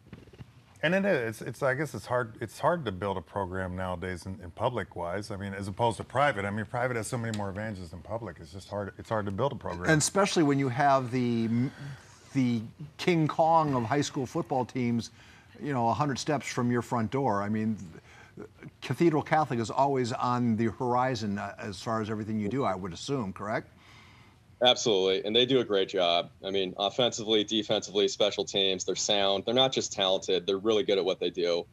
And 0.82 0.94
it 0.94 1.04
is. 1.04 1.42
It's, 1.42 1.62
I 1.62 1.74
guess 1.74 1.94
it's 1.94 2.06
hard. 2.06 2.34
It's 2.40 2.58
hard 2.58 2.84
to 2.84 2.92
build 2.92 3.16
a 3.16 3.20
program 3.20 3.76
nowadays 3.76 4.26
in, 4.26 4.38
in, 4.42 4.50
public 4.50 4.94
wise. 4.94 5.30
I 5.30 5.36
mean, 5.36 5.54
as 5.54 5.68
opposed 5.68 5.96
to 5.96 6.04
private. 6.04 6.44
I 6.44 6.50
mean, 6.50 6.66
private 6.66 6.96
has 6.96 7.06
so 7.06 7.16
many 7.16 7.36
more 7.36 7.48
advantages 7.48 7.90
than 7.90 8.00
public. 8.00 8.36
It's 8.40 8.52
just 8.52 8.68
hard. 8.68 8.92
It's 8.98 9.08
hard 9.08 9.24
to 9.26 9.32
build 9.32 9.52
a 9.52 9.56
program. 9.56 9.90
And 9.90 9.98
especially 9.98 10.42
when 10.42 10.58
you 10.58 10.68
have 10.68 11.10
the 11.10 11.48
the 12.34 12.60
King 12.98 13.26
Kong 13.26 13.74
of 13.74 13.84
high 13.84 14.02
school 14.02 14.26
football 14.26 14.64
teams, 14.64 15.10
you 15.62 15.72
know, 15.72 15.84
100 15.84 16.18
steps 16.18 16.46
from 16.46 16.70
your 16.70 16.82
front 16.82 17.10
door. 17.10 17.42
I 17.42 17.48
mean, 17.48 17.78
Cathedral 18.82 19.22
Catholic 19.22 19.58
is 19.58 19.70
always 19.70 20.12
on 20.12 20.56
the 20.56 20.66
horizon 20.66 21.38
uh, 21.38 21.54
as 21.58 21.80
far 21.80 22.02
as 22.02 22.10
everything 22.10 22.38
you 22.38 22.48
do. 22.48 22.64
I 22.64 22.74
would 22.74 22.92
assume, 22.92 23.32
correct? 23.32 23.70
Absolutely. 24.62 25.24
And 25.24 25.36
they 25.36 25.44
do 25.44 25.60
a 25.60 25.64
great 25.64 25.88
job. 25.88 26.30
I 26.44 26.50
mean, 26.50 26.74
offensively, 26.78 27.44
defensively, 27.44 28.08
special 28.08 28.44
teams, 28.44 28.84
they're 28.84 28.96
sound. 28.96 29.44
They're 29.44 29.54
not 29.54 29.72
just 29.72 29.92
talented, 29.92 30.46
they're 30.46 30.58
really 30.58 30.82
good 30.82 30.98
at 30.98 31.04
what 31.04 31.20
they 31.20 31.30
do. 31.30 31.66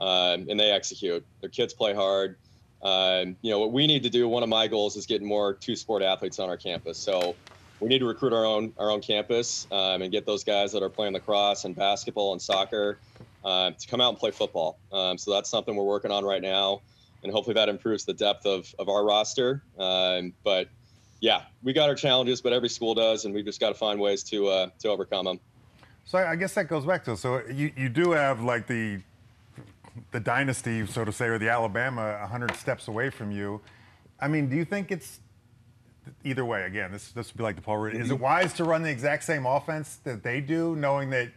Um, 0.00 0.46
and 0.48 0.58
they 0.58 0.70
execute. 0.70 1.24
Their 1.42 1.50
kids 1.50 1.74
play 1.74 1.92
hard. 1.92 2.36
Um, 2.82 3.36
you 3.42 3.50
know, 3.50 3.58
what 3.58 3.72
we 3.72 3.86
need 3.86 4.02
to 4.04 4.08
do, 4.08 4.26
one 4.26 4.42
of 4.42 4.48
my 4.48 4.66
goals 4.66 4.96
is 4.96 5.04
getting 5.04 5.28
more 5.28 5.52
two 5.52 5.76
sport 5.76 6.02
athletes 6.02 6.38
on 6.38 6.48
our 6.48 6.56
campus. 6.56 6.96
So 6.96 7.36
we 7.80 7.88
need 7.88 7.98
to 7.98 8.06
recruit 8.06 8.32
our 8.32 8.46
own 8.46 8.72
our 8.78 8.90
own 8.90 9.02
campus 9.02 9.66
um, 9.70 10.00
and 10.00 10.10
get 10.10 10.24
those 10.24 10.42
guys 10.42 10.72
that 10.72 10.82
are 10.82 10.88
playing 10.88 11.12
lacrosse 11.12 11.66
and 11.66 11.76
basketball 11.76 12.32
and 12.32 12.40
soccer 12.40 12.98
uh, 13.44 13.72
to 13.72 13.86
come 13.86 14.00
out 14.00 14.10
and 14.10 14.18
play 14.18 14.30
football. 14.30 14.78
Um, 14.90 15.18
so 15.18 15.32
that's 15.32 15.50
something 15.50 15.76
we're 15.76 15.84
working 15.84 16.10
on 16.10 16.24
right 16.24 16.42
now. 16.42 16.80
And 17.22 17.30
hopefully 17.30 17.54
that 17.54 17.68
improves 17.68 18.06
the 18.06 18.14
depth 18.14 18.46
of, 18.46 18.74
of 18.78 18.88
our 18.88 19.04
roster. 19.04 19.62
Um, 19.78 20.32
but 20.42 20.68
yeah, 21.20 21.42
we 21.62 21.72
got 21.72 21.88
our 21.88 21.94
challenges, 21.94 22.40
but 22.40 22.52
every 22.52 22.68
school 22.68 22.94
does, 22.94 23.24
and 23.24 23.34
we've 23.34 23.44
just 23.44 23.60
got 23.60 23.68
to 23.68 23.74
find 23.74 24.00
ways 24.00 24.22
to 24.24 24.48
uh, 24.48 24.70
to 24.80 24.88
overcome 24.88 25.26
them. 25.26 25.40
So 26.06 26.18
I 26.18 26.34
guess 26.34 26.54
that 26.54 26.66
goes 26.68 26.84
back 26.84 27.04
to 27.04 27.16
so 27.16 27.42
you, 27.46 27.72
you 27.76 27.88
do 27.88 28.12
have 28.12 28.42
like 28.42 28.66
the 28.66 29.00
the 30.12 30.20
dynasty, 30.20 30.86
so 30.86 31.04
to 31.04 31.12
say, 31.12 31.26
or 31.26 31.38
the 31.38 31.48
Alabama 31.48 32.16
100 32.20 32.56
steps 32.56 32.88
away 32.88 33.10
from 33.10 33.30
you. 33.30 33.60
I 34.18 34.28
mean, 34.28 34.48
do 34.48 34.56
you 34.56 34.64
think 34.64 34.90
it's 34.90 35.20
either 36.24 36.44
way? 36.44 36.64
Again, 36.64 36.90
this 36.90 37.12
this 37.12 37.28
would 37.28 37.38
be 37.38 37.42
like 37.42 37.56
the 37.56 37.62
Paul 37.62 37.78
Rudy. 37.78 37.98
Is 37.98 38.10
it 38.10 38.14
mm-hmm. 38.14 38.22
wise 38.22 38.52
to 38.54 38.64
run 38.64 38.82
the 38.82 38.90
exact 38.90 39.24
same 39.24 39.46
offense 39.46 39.96
that 40.04 40.22
they 40.22 40.40
do, 40.40 40.74
knowing 40.76 41.10
that? 41.10 41.28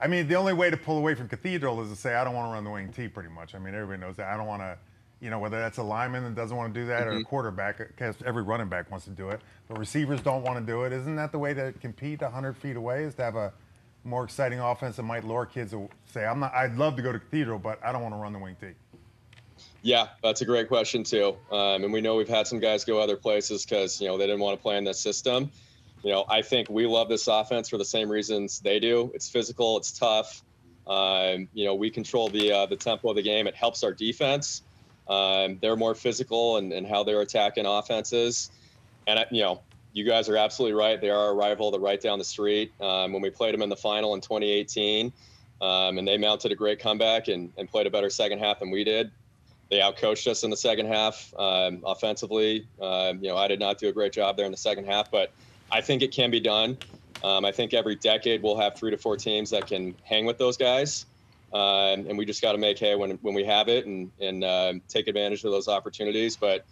I 0.00 0.06
mean, 0.06 0.28
the 0.28 0.36
only 0.36 0.52
way 0.52 0.70
to 0.70 0.76
pull 0.76 0.98
away 0.98 1.14
from 1.14 1.28
Cathedral 1.28 1.80
is 1.82 1.90
to 1.90 1.96
say 1.96 2.14
I 2.14 2.22
don't 2.22 2.34
want 2.34 2.50
to 2.50 2.54
run 2.54 2.64
the 2.64 2.70
wing 2.70 2.92
T. 2.92 3.08
Pretty 3.08 3.30
much. 3.30 3.54
I 3.54 3.58
mean, 3.58 3.74
everybody 3.74 4.00
knows 4.00 4.16
that. 4.16 4.32
I 4.32 4.36
don't 4.36 4.46
want 4.46 4.62
to 4.62 4.78
you 5.20 5.30
know, 5.30 5.38
whether 5.38 5.58
that's 5.58 5.78
a 5.78 5.82
lineman 5.82 6.24
that 6.24 6.34
doesn't 6.34 6.56
want 6.56 6.72
to 6.72 6.80
do 6.80 6.86
that 6.86 7.00
mm-hmm. 7.00 7.08
or 7.08 7.12
a 7.12 7.14
mm-hmm. 7.16 7.22
quarterback, 7.24 7.78
because 7.78 8.16
every 8.24 8.42
running 8.42 8.68
back 8.68 8.90
wants 8.90 9.04
to 9.06 9.10
do 9.10 9.30
it, 9.30 9.40
but 9.66 9.78
receivers 9.78 10.20
don't 10.20 10.42
want 10.42 10.58
to 10.58 10.64
do 10.64 10.82
it. 10.84 10.92
Isn't 10.92 11.16
that 11.16 11.32
the 11.32 11.38
way 11.38 11.54
to 11.54 11.72
compete 11.80 12.20
100 12.20 12.56
feet 12.56 12.76
away? 12.76 13.04
Is 13.04 13.14
to 13.16 13.22
have 13.22 13.36
a 13.36 13.52
more 14.04 14.24
exciting 14.24 14.60
offense 14.60 14.96
that 14.96 15.02
might 15.02 15.24
lure 15.24 15.46
kids 15.46 15.72
to 15.72 15.88
say, 16.06 16.24
"I'm 16.24 16.40
not. 16.40 16.54
I'd 16.54 16.76
love 16.76 16.96
to 16.96 17.02
go 17.02 17.12
to 17.12 17.18
Cathedral, 17.18 17.58
but 17.58 17.78
I 17.84 17.92
don't 17.92 18.02
want 18.02 18.14
to 18.14 18.18
run 18.18 18.32
the 18.32 18.38
wing 18.38 18.56
T." 18.60 18.68
Yeah, 19.82 20.08
that's 20.22 20.40
a 20.40 20.44
great 20.44 20.68
question 20.68 21.04
too. 21.04 21.36
Um, 21.50 21.84
and 21.84 21.92
we 21.92 22.00
know 22.00 22.16
we've 22.16 22.28
had 22.28 22.46
some 22.46 22.60
guys 22.60 22.84
go 22.84 22.98
other 22.98 23.16
places 23.16 23.64
because 23.64 24.00
you 24.00 24.08
know 24.08 24.18
they 24.18 24.26
didn't 24.26 24.40
want 24.40 24.58
to 24.58 24.62
play 24.62 24.76
in 24.76 24.84
this 24.84 25.00
system. 25.00 25.50
You 26.02 26.12
know, 26.12 26.24
I 26.28 26.42
think 26.42 26.70
we 26.70 26.86
love 26.86 27.08
this 27.08 27.26
offense 27.26 27.68
for 27.68 27.76
the 27.76 27.84
same 27.84 28.08
reasons 28.08 28.60
they 28.60 28.78
do. 28.78 29.10
It's 29.14 29.28
physical, 29.28 29.76
it's 29.78 29.98
tough. 29.98 30.44
Um, 30.86 31.48
you 31.52 31.64
know, 31.64 31.74
we 31.74 31.90
control 31.90 32.28
the 32.28 32.52
uh, 32.52 32.66
the 32.66 32.76
tempo 32.76 33.10
of 33.10 33.16
the 33.16 33.22
game. 33.22 33.46
It 33.46 33.54
helps 33.54 33.82
our 33.82 33.92
defense. 33.92 34.62
Um, 35.08 35.58
they're 35.60 35.76
more 35.76 35.94
physical 35.94 36.58
and, 36.58 36.72
and 36.72 36.86
how 36.86 37.04
they're 37.04 37.20
attacking 37.20 37.66
offenses. 37.66 38.50
And, 39.06 39.24
you 39.30 39.42
know, 39.42 39.62
you 39.92 40.04
guys 40.04 40.28
are 40.28 40.36
absolutely 40.36 40.78
right. 40.78 41.00
They 41.00 41.10
are 41.10 41.30
a 41.30 41.34
rival. 41.34 41.70
They're 41.70 41.80
right 41.80 42.00
down 42.00 42.18
the 42.18 42.24
street. 42.24 42.72
Um, 42.80 43.12
when 43.12 43.22
we 43.22 43.30
played 43.30 43.54
them 43.54 43.62
in 43.62 43.68
the 43.68 43.76
final 43.76 44.14
in 44.14 44.20
2018, 44.20 45.12
um, 45.60 45.98
and 45.98 46.06
they 46.06 46.16
mounted 46.16 46.52
a 46.52 46.54
great 46.54 46.78
comeback 46.78 47.28
and, 47.28 47.52
and 47.56 47.68
played 47.68 47.86
a 47.86 47.90
better 47.90 48.10
second 48.10 48.38
half 48.38 48.60
than 48.60 48.70
we 48.70 48.84
did. 48.84 49.10
They 49.70 49.80
outcoached 49.80 50.26
us 50.26 50.44
in 50.44 50.50
the 50.50 50.56
second 50.56 50.86
half 50.86 51.34
um, 51.38 51.82
offensively. 51.84 52.66
Um, 52.80 53.22
you 53.22 53.28
know, 53.28 53.36
I 53.36 53.48
did 53.48 53.60
not 53.60 53.78
do 53.78 53.88
a 53.88 53.92
great 53.92 54.12
job 54.12 54.36
there 54.36 54.46
in 54.46 54.52
the 54.52 54.58
second 54.58 54.86
half, 54.86 55.10
but 55.10 55.32
I 55.70 55.80
think 55.80 56.02
it 56.02 56.12
can 56.12 56.30
be 56.30 56.40
done. 56.40 56.78
Um, 57.24 57.44
I 57.44 57.52
think 57.52 57.74
every 57.74 57.96
decade 57.96 58.42
we'll 58.42 58.56
have 58.56 58.76
three 58.76 58.90
to 58.90 58.96
four 58.96 59.16
teams 59.16 59.50
that 59.50 59.66
can 59.66 59.94
hang 60.04 60.24
with 60.24 60.38
those 60.38 60.56
guys. 60.56 61.06
Uh, 61.52 61.92
and 61.92 62.18
we 62.18 62.26
just 62.26 62.42
got 62.42 62.52
to 62.52 62.58
make 62.58 62.78
hay 62.78 62.94
when 62.94 63.12
when 63.22 63.34
we 63.34 63.44
have 63.44 63.68
it 63.68 63.86
and 63.86 64.10
and 64.20 64.44
uh, 64.44 64.74
take 64.88 65.08
advantage 65.08 65.44
of 65.44 65.50
those 65.50 65.68
opportunities. 65.68 66.36
But 66.36 66.66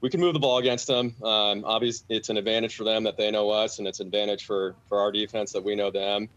we 0.00 0.10
can 0.10 0.20
move 0.20 0.32
the 0.32 0.40
ball 0.40 0.58
against 0.58 0.86
them. 0.86 1.14
Um, 1.22 1.64
obviously, 1.64 2.16
it's 2.16 2.28
an 2.28 2.36
advantage 2.36 2.74
for 2.74 2.84
them 2.84 3.04
that 3.04 3.16
they 3.16 3.30
know 3.30 3.50
us, 3.50 3.78
and 3.78 3.86
it's 3.86 4.00
an 4.00 4.06
advantage 4.06 4.46
for 4.46 4.74
for 4.88 5.00
our 5.00 5.12
defense 5.12 5.52
that 5.52 5.62
we 5.62 5.76
know 5.76 5.90
them. 5.90 6.28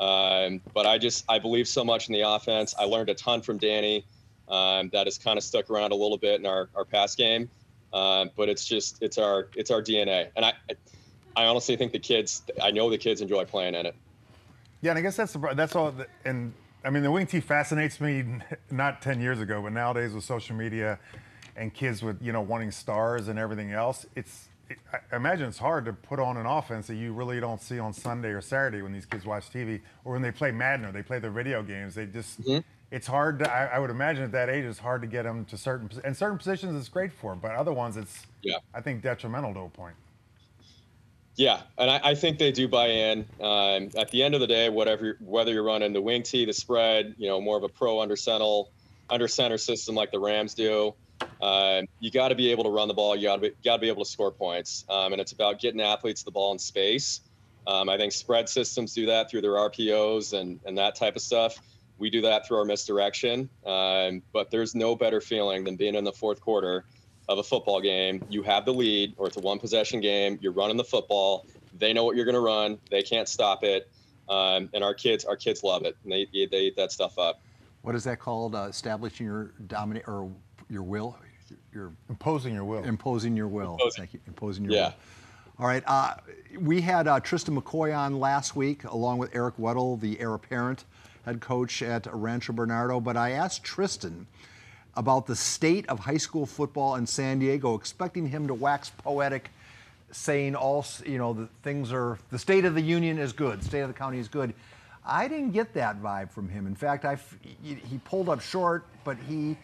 Um, 0.00 0.60
but 0.72 0.86
I 0.86 0.98
just 0.98 1.24
I 1.28 1.38
believe 1.38 1.68
so 1.68 1.84
much 1.84 2.08
in 2.08 2.14
the 2.14 2.22
offense. 2.22 2.74
I 2.78 2.84
learned 2.84 3.10
a 3.10 3.14
ton 3.14 3.42
from 3.42 3.58
Danny. 3.58 4.06
Um, 4.48 4.88
that 4.94 5.06
has 5.06 5.18
kind 5.18 5.36
of 5.36 5.44
stuck 5.44 5.68
around 5.68 5.92
a 5.92 5.94
little 5.94 6.16
bit 6.16 6.40
in 6.40 6.46
our, 6.46 6.70
our 6.74 6.86
pass 6.86 7.14
game. 7.14 7.50
Um, 7.92 8.30
but 8.34 8.48
it's 8.48 8.64
just 8.64 9.02
it's 9.02 9.18
our 9.18 9.48
it's 9.54 9.70
our 9.70 9.82
DNA, 9.82 10.28
and 10.36 10.44
I 10.44 10.52
I 11.36 11.46
honestly 11.46 11.76
think 11.76 11.92
the 11.92 11.98
kids 11.98 12.42
I 12.62 12.70
know 12.70 12.90
the 12.90 12.98
kids 12.98 13.20
enjoy 13.20 13.44
playing 13.44 13.74
in 13.74 13.86
it. 13.86 13.94
Yeah, 14.80 14.90
and 14.90 14.98
I 14.98 15.02
guess 15.02 15.16
that's 15.16 15.32
the, 15.32 15.54
that's 15.54 15.74
all. 15.74 15.90
The, 15.92 16.06
and 16.24 16.52
I 16.88 16.90
mean, 16.90 17.02
the 17.02 17.10
wing 17.10 17.26
T 17.26 17.40
fascinates 17.40 18.00
me. 18.00 18.24
Not 18.70 19.02
ten 19.02 19.20
years 19.20 19.42
ago, 19.42 19.60
but 19.60 19.74
nowadays 19.74 20.14
with 20.14 20.24
social 20.24 20.56
media 20.56 20.98
and 21.54 21.72
kids 21.74 22.02
with 22.02 22.22
you 22.22 22.32
know 22.32 22.40
wanting 22.40 22.70
stars 22.70 23.28
and 23.28 23.38
everything 23.38 23.72
else, 23.72 24.06
it's 24.16 24.48
it, 24.70 24.78
I 24.90 25.14
imagine 25.14 25.48
it's 25.48 25.58
hard 25.58 25.84
to 25.84 25.92
put 25.92 26.18
on 26.18 26.38
an 26.38 26.46
offense 26.46 26.86
that 26.86 26.94
you 26.94 27.12
really 27.12 27.40
don't 27.40 27.60
see 27.60 27.78
on 27.78 27.92
Sunday 27.92 28.30
or 28.30 28.40
Saturday 28.40 28.80
when 28.80 28.94
these 28.94 29.04
kids 29.04 29.26
watch 29.26 29.50
TV 29.50 29.82
or 30.06 30.14
when 30.14 30.22
they 30.22 30.30
play 30.30 30.50
Madden 30.50 30.86
or 30.86 30.92
they 30.92 31.02
play 31.02 31.18
their 31.18 31.30
video 31.30 31.62
games. 31.62 31.94
They 31.94 32.06
just 32.06 32.40
mm-hmm. 32.40 32.60
it's 32.90 33.06
hard. 33.06 33.40
To, 33.40 33.54
I, 33.54 33.66
I, 33.66 33.78
would 33.78 33.90
imagine 33.90 34.24
at 34.24 34.32
that 34.32 34.48
age 34.48 34.64
it's 34.64 34.78
hard 34.78 35.02
to 35.02 35.06
get 35.06 35.24
them 35.24 35.44
to 35.44 35.58
certain 35.58 35.90
and 36.04 36.16
certain 36.16 36.38
positions 36.38 36.74
it's 36.74 36.88
great 36.88 37.12
for, 37.12 37.34
but 37.34 37.50
other 37.50 37.72
ones 37.74 37.98
it's 37.98 38.24
yeah 38.40 38.56
I 38.72 38.80
think 38.80 39.02
detrimental 39.02 39.52
to 39.52 39.60
a 39.60 39.68
point. 39.68 39.94
Yeah, 41.38 41.60
and 41.78 41.88
I, 41.88 42.00
I 42.02 42.14
think 42.16 42.40
they 42.40 42.50
do 42.50 42.66
buy 42.66 42.88
in. 42.88 43.20
Um, 43.40 43.90
at 43.96 44.10
the 44.10 44.24
end 44.24 44.34
of 44.34 44.40
the 44.40 44.46
day, 44.48 44.68
whatever 44.70 45.16
whether 45.20 45.52
you're 45.52 45.62
running 45.62 45.92
the 45.92 46.02
wing 46.02 46.24
T, 46.24 46.44
the 46.44 46.52
spread, 46.52 47.14
you 47.16 47.28
know, 47.28 47.40
more 47.40 47.56
of 47.56 47.62
a 47.62 47.68
pro 47.68 48.00
under 48.00 48.16
center, 48.16 48.62
under 49.08 49.28
center 49.28 49.56
system 49.56 49.94
like 49.94 50.10
the 50.10 50.18
Rams 50.18 50.54
do, 50.54 50.96
uh, 51.40 51.82
you 52.00 52.10
got 52.10 52.28
to 52.30 52.34
be 52.34 52.50
able 52.50 52.64
to 52.64 52.70
run 52.70 52.88
the 52.88 52.94
ball. 52.94 53.14
You 53.14 53.28
got 53.28 53.36
to 53.36 53.40
be 53.42 53.50
got 53.64 53.76
to 53.76 53.80
be 53.80 53.86
able 53.86 54.04
to 54.04 54.10
score 54.10 54.32
points, 54.32 54.84
um, 54.90 55.12
and 55.12 55.20
it's 55.20 55.30
about 55.30 55.60
getting 55.60 55.80
athletes 55.80 56.24
the 56.24 56.32
ball 56.32 56.50
in 56.50 56.58
space. 56.58 57.20
Um, 57.68 57.88
I 57.88 57.96
think 57.96 58.10
spread 58.10 58.48
systems 58.48 58.92
do 58.92 59.06
that 59.06 59.30
through 59.30 59.42
their 59.42 59.52
RPOs 59.52 60.32
and 60.32 60.58
and 60.66 60.76
that 60.76 60.96
type 60.96 61.14
of 61.14 61.22
stuff. 61.22 61.56
We 61.98 62.10
do 62.10 62.20
that 62.22 62.48
through 62.48 62.58
our 62.58 62.64
misdirection. 62.64 63.48
Um, 63.64 64.22
but 64.32 64.50
there's 64.50 64.74
no 64.74 64.96
better 64.96 65.20
feeling 65.20 65.62
than 65.62 65.76
being 65.76 65.94
in 65.94 66.02
the 66.02 66.12
fourth 66.12 66.40
quarter 66.40 66.84
of 67.28 67.38
a 67.38 67.42
football 67.42 67.80
game. 67.80 68.24
You 68.28 68.42
have 68.42 68.64
the 68.64 68.72
lead, 68.72 69.14
or 69.16 69.26
it's 69.26 69.36
a 69.36 69.40
one 69.40 69.58
possession 69.58 70.00
game. 70.00 70.38
You're 70.40 70.52
running 70.52 70.76
the 70.76 70.84
football. 70.84 71.46
They 71.78 71.92
know 71.92 72.04
what 72.04 72.16
you're 72.16 72.24
going 72.24 72.34
to 72.34 72.40
run. 72.40 72.78
They 72.90 73.02
can't 73.02 73.28
stop 73.28 73.62
it. 73.62 73.90
Um, 74.28 74.68
and 74.74 74.84
our 74.84 74.94
kids, 74.94 75.24
our 75.24 75.36
kids 75.36 75.62
love 75.62 75.84
it, 75.84 75.96
and 76.04 76.12
they 76.12 76.26
they 76.32 76.60
eat 76.60 76.76
that 76.76 76.92
stuff 76.92 77.18
up. 77.18 77.40
What 77.82 77.94
is 77.94 78.04
that 78.04 78.18
called? 78.18 78.54
Uh, 78.54 78.66
establishing 78.68 79.26
your 79.26 79.52
dominant 79.66 80.06
or 80.06 80.30
your 80.68 80.82
will, 80.82 81.18
your 81.72 81.92
imposing 82.10 82.54
your 82.54 82.64
will. 82.64 82.84
Imposing 82.84 83.36
your 83.36 83.48
will. 83.48 83.72
Imposing. 83.72 84.02
Thank 84.02 84.14
you. 84.14 84.20
Imposing 84.26 84.64
your 84.64 84.74
yeah. 84.74 84.86
will. 84.86 84.94
All 85.60 85.66
right. 85.66 85.82
Uh, 85.86 86.14
we 86.60 86.80
had 86.80 87.08
uh, 87.08 87.20
Tristan 87.20 87.60
McCoy 87.60 87.96
on 87.96 88.20
last 88.20 88.54
week, 88.54 88.84
along 88.84 89.18
with 89.18 89.34
Eric 89.34 89.56
Weddle, 89.56 90.00
the 90.00 90.20
heir 90.20 90.34
apparent 90.34 90.84
head 91.24 91.40
coach 91.40 91.82
at 91.82 92.06
Rancho 92.12 92.52
Bernardo. 92.52 93.00
But 93.00 93.16
I 93.16 93.30
asked 93.30 93.64
Tristan 93.64 94.26
about 94.98 95.26
the 95.28 95.36
state 95.36 95.88
of 95.88 96.00
high 96.00 96.16
school 96.16 96.44
football 96.44 96.96
in 96.96 97.06
San 97.06 97.38
Diego, 97.38 97.76
expecting 97.76 98.26
him 98.26 98.48
to 98.48 98.52
wax 98.52 98.90
poetic, 98.90 99.50
saying 100.10 100.56
all 100.56 100.84
you 101.06 101.18
know 101.18 101.32
the 101.32 101.48
things 101.62 101.92
are 101.92 102.18
the 102.30 102.38
state 102.38 102.64
of 102.64 102.74
the 102.74 102.82
union 102.82 103.16
is 103.16 103.32
good, 103.32 103.62
state 103.62 103.80
of 103.80 103.88
the 103.88 103.94
county 103.94 104.18
is 104.18 104.26
good. 104.26 104.52
I 105.06 105.28
didn't 105.28 105.52
get 105.52 105.72
that 105.74 106.02
vibe 106.02 106.32
from 106.32 106.48
him. 106.48 106.66
In 106.66 106.74
fact, 106.74 107.04
I 107.04 107.16
he 107.62 107.98
pulled 108.04 108.28
up 108.28 108.40
short, 108.40 108.86
but 109.04 109.16
he 109.28 109.56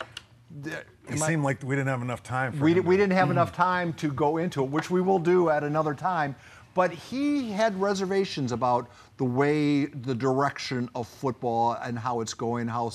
it 0.64 1.18
seemed 1.18 1.42
like 1.42 1.60
we 1.64 1.74
didn't 1.74 1.88
have 1.88 2.02
enough 2.02 2.22
time. 2.22 2.58
we, 2.60 2.78
we 2.78 2.96
didn't 2.96 3.14
have 3.14 3.26
hmm. 3.26 3.32
enough 3.32 3.52
time 3.52 3.92
to 3.94 4.12
go 4.12 4.36
into 4.36 4.62
it, 4.62 4.70
which 4.70 4.88
we 4.88 5.00
will 5.00 5.18
do 5.18 5.50
at 5.50 5.64
another 5.64 5.94
time. 5.94 6.36
But 6.74 6.92
he 6.92 7.50
had 7.50 7.80
reservations 7.80 8.52
about 8.52 8.88
the 9.16 9.24
way, 9.24 9.86
the 9.86 10.14
direction 10.14 10.88
of 10.94 11.08
football 11.08 11.72
and 11.72 11.98
how 11.98 12.20
it's 12.20 12.34
going. 12.34 12.68
How 12.68 12.92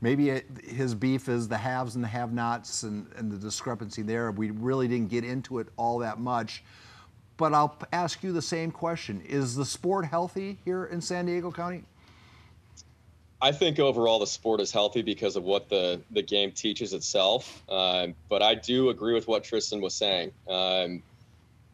maybe 0.00 0.30
it, 0.30 0.46
his 0.64 0.94
beef 0.94 1.28
is 1.28 1.48
the 1.48 1.58
haves 1.58 1.94
and 1.94 2.04
the 2.04 2.08
have-nots 2.08 2.82
and, 2.82 3.10
and 3.16 3.30
the 3.30 3.36
discrepancy 3.36 4.02
there. 4.02 4.30
We 4.30 4.50
really 4.50 4.88
didn't 4.88 5.08
get 5.08 5.24
into 5.24 5.58
it 5.58 5.68
all 5.76 5.98
that 5.98 6.18
much. 6.18 6.62
But 7.36 7.54
I'll 7.54 7.78
ask 7.92 8.22
you 8.22 8.32
the 8.32 8.42
same 8.42 8.70
question: 8.72 9.22
Is 9.22 9.54
the 9.54 9.64
sport 9.64 10.04
healthy 10.04 10.58
here 10.64 10.86
in 10.86 11.00
San 11.00 11.26
Diego 11.26 11.52
County? 11.52 11.84
I 13.40 13.52
think 13.52 13.78
overall 13.78 14.18
the 14.18 14.26
sport 14.26 14.60
is 14.60 14.72
healthy 14.72 15.02
because 15.02 15.36
of 15.36 15.44
what 15.44 15.68
the 15.68 16.00
the 16.10 16.22
game 16.22 16.50
teaches 16.50 16.92
itself. 16.92 17.62
Um, 17.68 18.16
but 18.28 18.42
I 18.42 18.56
do 18.56 18.88
agree 18.88 19.14
with 19.14 19.28
what 19.28 19.44
Tristan 19.44 19.80
was 19.80 19.94
saying. 19.94 20.32
Um, 20.48 21.02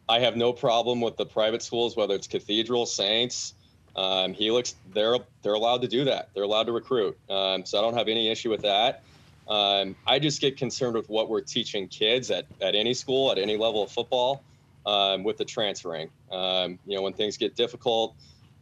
I 0.07 0.19
have 0.19 0.35
no 0.35 0.53
problem 0.53 1.01
with 1.01 1.17
the 1.17 1.25
private 1.25 1.63
schools, 1.63 1.95
whether 1.95 2.13
it's 2.13 2.27
Cathedral, 2.27 2.85
Saints, 2.85 3.55
um, 3.95 4.33
Helix. 4.33 4.75
They're 4.93 5.17
they're 5.41 5.53
allowed 5.53 5.81
to 5.81 5.87
do 5.87 6.05
that. 6.05 6.29
They're 6.33 6.43
allowed 6.43 6.67
to 6.67 6.71
recruit. 6.71 7.17
Um, 7.29 7.65
so 7.65 7.77
I 7.77 7.81
don't 7.81 7.97
have 7.97 8.07
any 8.07 8.29
issue 8.29 8.49
with 8.49 8.61
that. 8.61 9.03
Um, 9.47 9.95
I 10.07 10.19
just 10.19 10.41
get 10.41 10.57
concerned 10.57 10.95
with 10.95 11.07
what 11.07 11.29
we're 11.29 11.41
teaching 11.41 11.87
kids 11.87 12.31
at 12.31 12.45
at 12.61 12.75
any 12.75 12.93
school 12.93 13.31
at 13.31 13.37
any 13.37 13.57
level 13.57 13.83
of 13.83 13.91
football 13.91 14.43
um, 14.85 15.23
with 15.23 15.37
the 15.37 15.45
transferring. 15.45 16.09
you 16.31 16.77
know, 16.85 17.01
when 17.01 17.13
things 17.13 17.37
get 17.37 17.55
difficult 17.55 18.15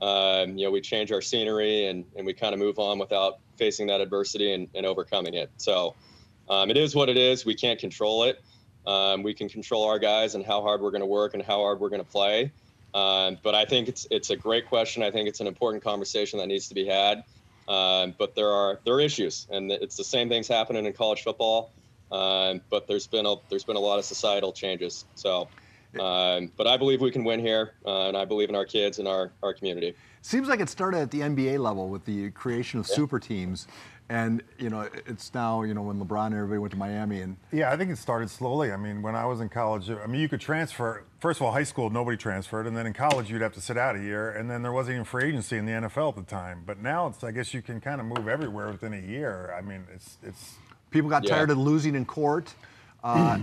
um, 0.04 0.58
you 0.58 0.66
know, 0.66 0.72
we 0.72 0.82
change 0.82 1.14
our 1.14 1.22
scenery 1.22 1.88
and, 1.88 2.04
and 2.18 2.26
we 2.26 2.34
kind 2.34 2.54
of 2.54 2.60
move 2.60 2.78
on 2.78 3.00
without 3.00 3.40
facing 3.58 3.88
that 3.88 4.02
adversity 4.02 4.54
and, 4.54 4.68
and 4.76 4.86
overcoming 4.86 5.34
it. 5.34 5.50
So 5.56 5.96
um, 6.50 6.70
it 6.70 6.76
is 6.76 6.94
what 6.94 7.08
it 7.08 7.16
is. 7.16 7.46
We 7.46 7.56
can't 7.56 7.80
control 7.80 8.24
it. 8.24 8.42
Um, 8.86 9.24
we 9.24 9.34
can 9.34 9.48
control 9.48 9.86
our 9.86 10.00
guys 10.00 10.36
and 10.36 10.46
how 10.46 10.62
hard 10.62 10.82
we're 10.82 10.92
going 10.92 11.02
to 11.02 11.08
work 11.08 11.36
and 11.36 11.42
how 11.42 11.60
hard 11.60 11.80
we're 11.80 11.88
going 11.88 12.04
to 12.04 12.10
play. 12.10 12.52
Um, 12.94 13.38
but 13.42 13.56
I 13.56 13.66
think 13.66 13.88
it's 13.88 14.08
it's 14.12 14.30
a 14.30 14.36
great 14.36 14.68
question. 14.68 15.04
I 15.04 15.12
think 15.12 15.28
it's 15.28 15.40
an 15.40 15.48
important 15.48 15.84
conversation 15.84 16.40
that 16.40 16.48
needs 16.48 16.68
to 16.68 16.76
be 16.76 16.86
had. 16.86 17.24
Um, 17.68 18.14
but 18.18 18.36
there 18.36 18.52
are 18.52 18.80
there 18.86 18.96
are 18.96 19.02
issues, 19.02 19.48
and 19.50 19.72
it's 19.72 19.98
the 19.98 20.04
same 20.04 20.30
things 20.30 20.48
happening 20.48 20.86
in 20.86 20.94
college 20.94 21.24
football. 21.24 21.72
Um, 22.12 22.62
but 22.70 22.88
there's 22.88 23.08
been 23.08 23.26
a 23.26 23.36
there's 23.50 23.64
been 23.64 23.76
a 23.76 23.80
lot 23.82 24.00
of 24.00 24.06
societal 24.06 24.52
changes. 24.52 25.06
So 25.16 25.48
um, 26.00 26.52
but 26.58 26.68
I 26.68 26.78
believe 26.78 27.02
we 27.02 27.12
can 27.12 27.24
win 27.24 27.40
here, 27.40 27.74
uh, 27.86 28.08
and 28.08 28.18
I 28.18 28.26
believe 28.26 28.50
in 28.50 28.56
our 28.56 28.66
kids 28.66 29.00
and 29.00 29.08
our, 29.08 29.32
our 29.44 29.54
community. 29.54 29.96
Seems 30.22 30.48
like 30.48 30.60
it 30.60 30.70
started 30.70 31.00
at 31.00 31.12
the 31.12 31.20
NBA 31.20 31.60
level 31.60 31.90
with 31.90 32.06
the 32.06 32.32
creation 32.32 32.80
of 32.80 32.88
yeah. 32.90 32.96
super 32.96 33.20
teams. 33.20 33.68
And 34.10 34.44
you 34.60 34.70
know, 34.70 34.88
it's 35.08 35.34
now 35.34 35.64
you 35.64 35.74
know 35.74 35.82
when 35.82 36.00
LeBron 36.00 36.28
and 36.28 36.36
everybody 36.36 36.60
went 36.60 36.72
to 36.72 36.78
Miami 36.78 37.22
and 37.22 37.38
yeah, 37.52 37.72
I 37.72 37.78
think 37.78 37.90
it 37.90 37.98
started 37.98 38.30
slowly. 38.30 38.72
I 38.72 38.78
mean, 38.78 39.02
when 39.02 39.16
I 39.16 39.26
was 39.26 39.40
in 39.40 39.50
college, 39.50 39.90
I 39.90 40.06
mean, 40.08 40.22
you 40.22 40.30
could 40.30 40.42
transfer. 40.42 41.06
First 41.20 41.40
of 41.40 41.46
all, 41.46 41.54
high 41.54 41.64
school 41.64 41.90
nobody 41.90 42.18
transferred, 42.18 42.68
and 42.68 42.76
then 42.76 42.86
in 42.86 42.94
college 42.94 43.30
you'd 43.32 43.42
have 43.42 43.54
to 43.54 43.62
sit 43.62 43.78
out 43.78 43.96
a 43.96 44.02
year, 44.02 44.32
and 44.32 44.50
then 44.50 44.62
there 44.62 44.74
wasn't 44.74 44.96
even 44.96 45.06
free 45.06 45.26
agency 45.26 45.58
in 45.58 45.66
the 45.66 45.72
NFL 45.72 46.10
at 46.10 46.16
the 46.16 46.30
time. 46.30 46.64
But 46.66 46.82
now 46.82 47.08
it's 47.08 47.24
I 47.24 47.32
guess 47.32 47.54
you 47.54 47.62
can 47.62 47.80
kind 47.80 48.02
of 48.02 48.08
move 48.08 48.28
everywhere 48.28 48.70
within 48.72 48.94
a 48.94 49.02
year. 49.02 49.56
I 49.58 49.62
mean, 49.62 49.86
it's 49.94 50.18
it's 50.22 50.56
people 50.92 51.10
got 51.10 51.24
yeah. 51.24 51.36
tired 51.36 51.50
of 51.50 51.58
losing 51.58 51.96
in 51.96 52.06
court. 52.06 52.54
Uh, 53.04 53.38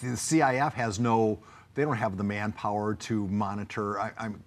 the 0.00 0.16
CIF 0.16 0.72
has 0.74 0.98
no 0.98 1.38
they 1.74 1.82
don't 1.82 1.96
have 1.96 2.16
the 2.16 2.24
manpower 2.24 2.94
to 2.94 3.26
monitor. 3.28 3.98
I, 3.98 4.12
am 4.18 4.42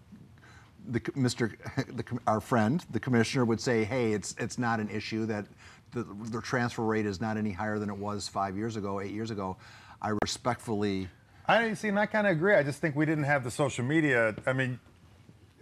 the 0.90 1.00
Mr. 1.00 1.56
The, 1.96 2.04
our 2.28 2.40
friend, 2.40 2.84
the 2.92 3.00
commissioner, 3.00 3.46
would 3.46 3.62
say, 3.62 3.84
"Hey, 3.84 4.14
it's 4.14 4.36
it's 4.38 4.58
not 4.58 4.80
an 4.80 4.90
issue 4.90 5.26
that 5.28 5.46
the, 5.92 6.06
the 6.32 6.42
transfer 6.42 6.84
rate 6.84 7.06
is 7.06 7.22
not 7.22 7.38
any 7.38 7.52
higher 7.52 7.80
than 7.80 7.90
it 7.90 7.98
was 7.98 8.28
five 8.28 8.58
years 8.58 8.76
ago, 8.76 9.02
eight 9.02 9.12
years 9.12 9.32
ago." 9.32 9.58
I 10.02 10.14
respectfully. 10.22 11.10
I 11.48 11.74
see, 11.74 11.90
and 11.90 12.00
I 12.00 12.06
kind 12.06 12.28
of 12.28 12.32
agree. 12.32 12.56
I 12.56 12.64
just 12.64 12.80
think 12.80 12.96
we 12.96 13.06
didn't 13.06 13.26
have 13.26 13.44
the 13.44 13.52
social 13.52 13.86
media. 13.86 14.36
I 14.46 14.54
mean, 14.54 14.80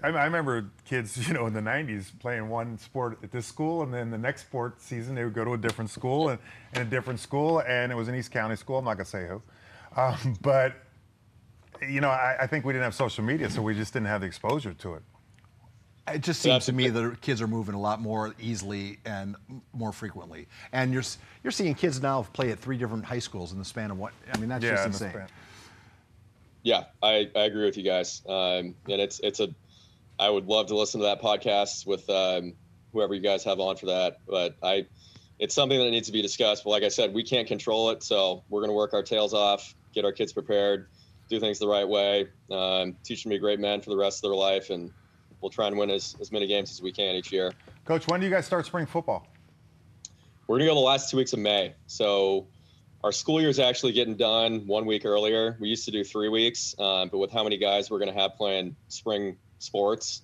I, 0.04 0.08
remember 0.26 0.70
kids, 0.86 1.28
you 1.28 1.34
know, 1.34 1.48
in 1.48 1.54
the 1.54 1.62
'90s 1.62 2.12
playing 2.20 2.50
one 2.50 2.78
sport 2.78 3.20
at 3.24 3.32
this 3.32 3.46
school, 3.46 3.84
and 3.84 3.94
then 3.94 4.12
the 4.12 4.18
next 4.18 4.42
sport 4.42 4.82
season 4.82 5.16
they 5.16 5.24
would 5.24 5.34
go 5.34 5.46
to 5.46 5.54
a 5.54 5.58
different 5.58 5.90
school 5.90 6.30
and, 6.30 6.40
and 6.74 6.88
a 6.88 6.90
different 6.90 7.20
school, 7.20 7.62
and 7.62 7.92
it 7.92 7.96
was 7.96 8.08
an 8.08 8.16
East 8.16 8.32
County 8.32 8.56
school. 8.56 8.80
I'm 8.80 8.86
not 8.86 8.96
gonna 8.96 9.06
say 9.06 9.28
who, 9.28 9.42
um, 9.96 10.38
but 10.42 10.74
you 11.82 12.02
know, 12.02 12.10
I, 12.10 12.38
I, 12.42 12.48
think 12.48 12.66
we 12.66 12.74
didn't 12.74 12.84
have 12.84 12.96
social 12.96 13.24
media, 13.24 13.50
so 13.50 13.62
we 13.62 13.74
just 13.74 13.94
didn't 13.94 14.08
have 14.08 14.22
the 14.22 14.28
exposure 14.28 14.74
to 14.74 14.94
it. 14.96 15.04
It 16.08 16.22
just 16.22 16.42
seems 16.42 16.66
to 16.66 16.74
me 16.74 16.90
that 16.90 17.22
kids 17.22 17.42
are 17.42 17.48
moving 17.48 17.76
a 17.76 17.80
lot 17.80 18.02
more 18.02 18.36
easily 18.40 19.00
and 19.06 19.36
more 19.72 19.94
frequently. 19.94 20.48
And 20.74 20.92
you're 20.92 21.04
you're 21.44 21.52
seeing 21.52 21.76
kids 21.76 22.02
now 22.02 22.24
play 22.34 22.52
at 22.52 22.60
three 22.60 22.78
different 22.78 23.06
high 23.06 23.20
schools 23.20 23.54
in 23.54 23.60
the 23.60 23.66
span 23.66 23.90
of 23.90 23.98
what? 23.98 24.12
I 24.34 24.38
mean, 24.38 24.50
that's 24.50 24.64
yeah, 24.64 24.76
just 24.76 24.88
insane. 24.88 25.24
Yeah, 26.64 26.86
I, 27.02 27.30
I 27.36 27.44
agree 27.44 27.66
with 27.66 27.78
you 27.78 27.84
guys. 27.84 28.22
Um, 28.28 28.76
and 28.90 29.02
it's 29.02 29.20
it's 29.22 29.40
a 29.40 29.50
I 30.20 30.30
would 30.30 30.48
love 30.48 30.68
to 30.68 30.78
listen 30.78 31.00
to 31.00 31.06
that 31.08 31.22
podcast 31.22 31.88
with 31.88 32.10
um, 32.10 32.54
whoever 32.92 33.14
you 33.14 33.22
guys 33.22 33.44
have 33.46 33.60
on 33.60 33.78
for 33.78 33.86
that. 33.86 34.20
But 34.28 34.58
I 34.62 34.86
it's 35.40 35.56
something 35.56 35.80
that 35.80 35.90
needs 35.90 36.08
to 36.08 36.14
be 36.14 36.22
discussed. 36.22 36.66
But 36.66 36.72
like 36.72 36.84
I 36.84 36.90
said, 36.90 37.14
we 37.14 37.24
can't 37.24 37.48
control 37.48 37.92
it, 37.92 38.04
so 38.04 38.44
we're 38.50 38.62
going 38.62 38.70
to 38.70 38.76
work 38.76 38.94
our 38.94 39.04
tails 39.04 39.34
off, 39.34 39.74
get 39.94 40.04
our 40.04 40.12
kids 40.12 40.34
prepared 40.34 40.88
do 41.30 41.40
things 41.40 41.60
the 41.60 41.68
right 41.68 41.88
way, 41.88 42.28
um, 42.52 42.96
teach 43.04 43.24
them 43.24 43.32
to 43.32 43.36
be 43.36 43.40
great 43.40 43.60
men 43.60 43.82
for 43.82 43.90
the 43.90 43.98
rest 43.98 44.24
of 44.24 44.30
their 44.30 44.38
life, 44.38 44.70
and 44.70 44.92
we'll 45.44 45.50
try 45.50 45.68
and 45.68 45.78
win 45.78 45.92
as, 45.92 46.16
as 46.22 46.32
many 46.32 46.48
games 46.48 46.72
as 46.72 46.82
we 46.82 46.92
can 46.92 47.16
each 47.16 47.32
year. 47.32 47.52
Coach, 47.86 48.08
when 48.08 48.22
do 48.22 48.26
you 48.26 48.32
guys 48.32 48.46
start 48.46 48.66
spring 48.66 48.86
football? 48.86 49.28
We're 50.48 50.58
going 50.58 50.68
to 50.68 50.74
go 50.74 50.76
the 50.76 50.80
last 50.80 51.12
two 51.12 51.18
weeks 51.18 51.34
of 51.34 51.40
May. 51.40 51.74
So 51.86 52.48
our 53.04 53.12
school 53.12 53.42
year 53.42 53.50
is 53.50 53.60
actually 53.60 53.92
getting 53.92 54.16
done 54.16 54.66
one 54.66 54.86
week 54.86 55.06
earlier. 55.06 55.58
We 55.60 55.68
used 55.68 55.84
to 55.86 55.92
do 55.92 56.04
three 56.04 56.30
weeks, 56.30 56.74
um, 56.80 57.10
but 57.10 57.18
with 57.18 57.32
how 57.32 57.44
many 57.44 57.58
guys 57.58 57.92
we're 57.92 58.00
going 58.00 58.14
to 58.14 58.20
have 58.20 58.36
playing 58.36 58.76
spring 58.88 59.38
sports, 59.60 60.22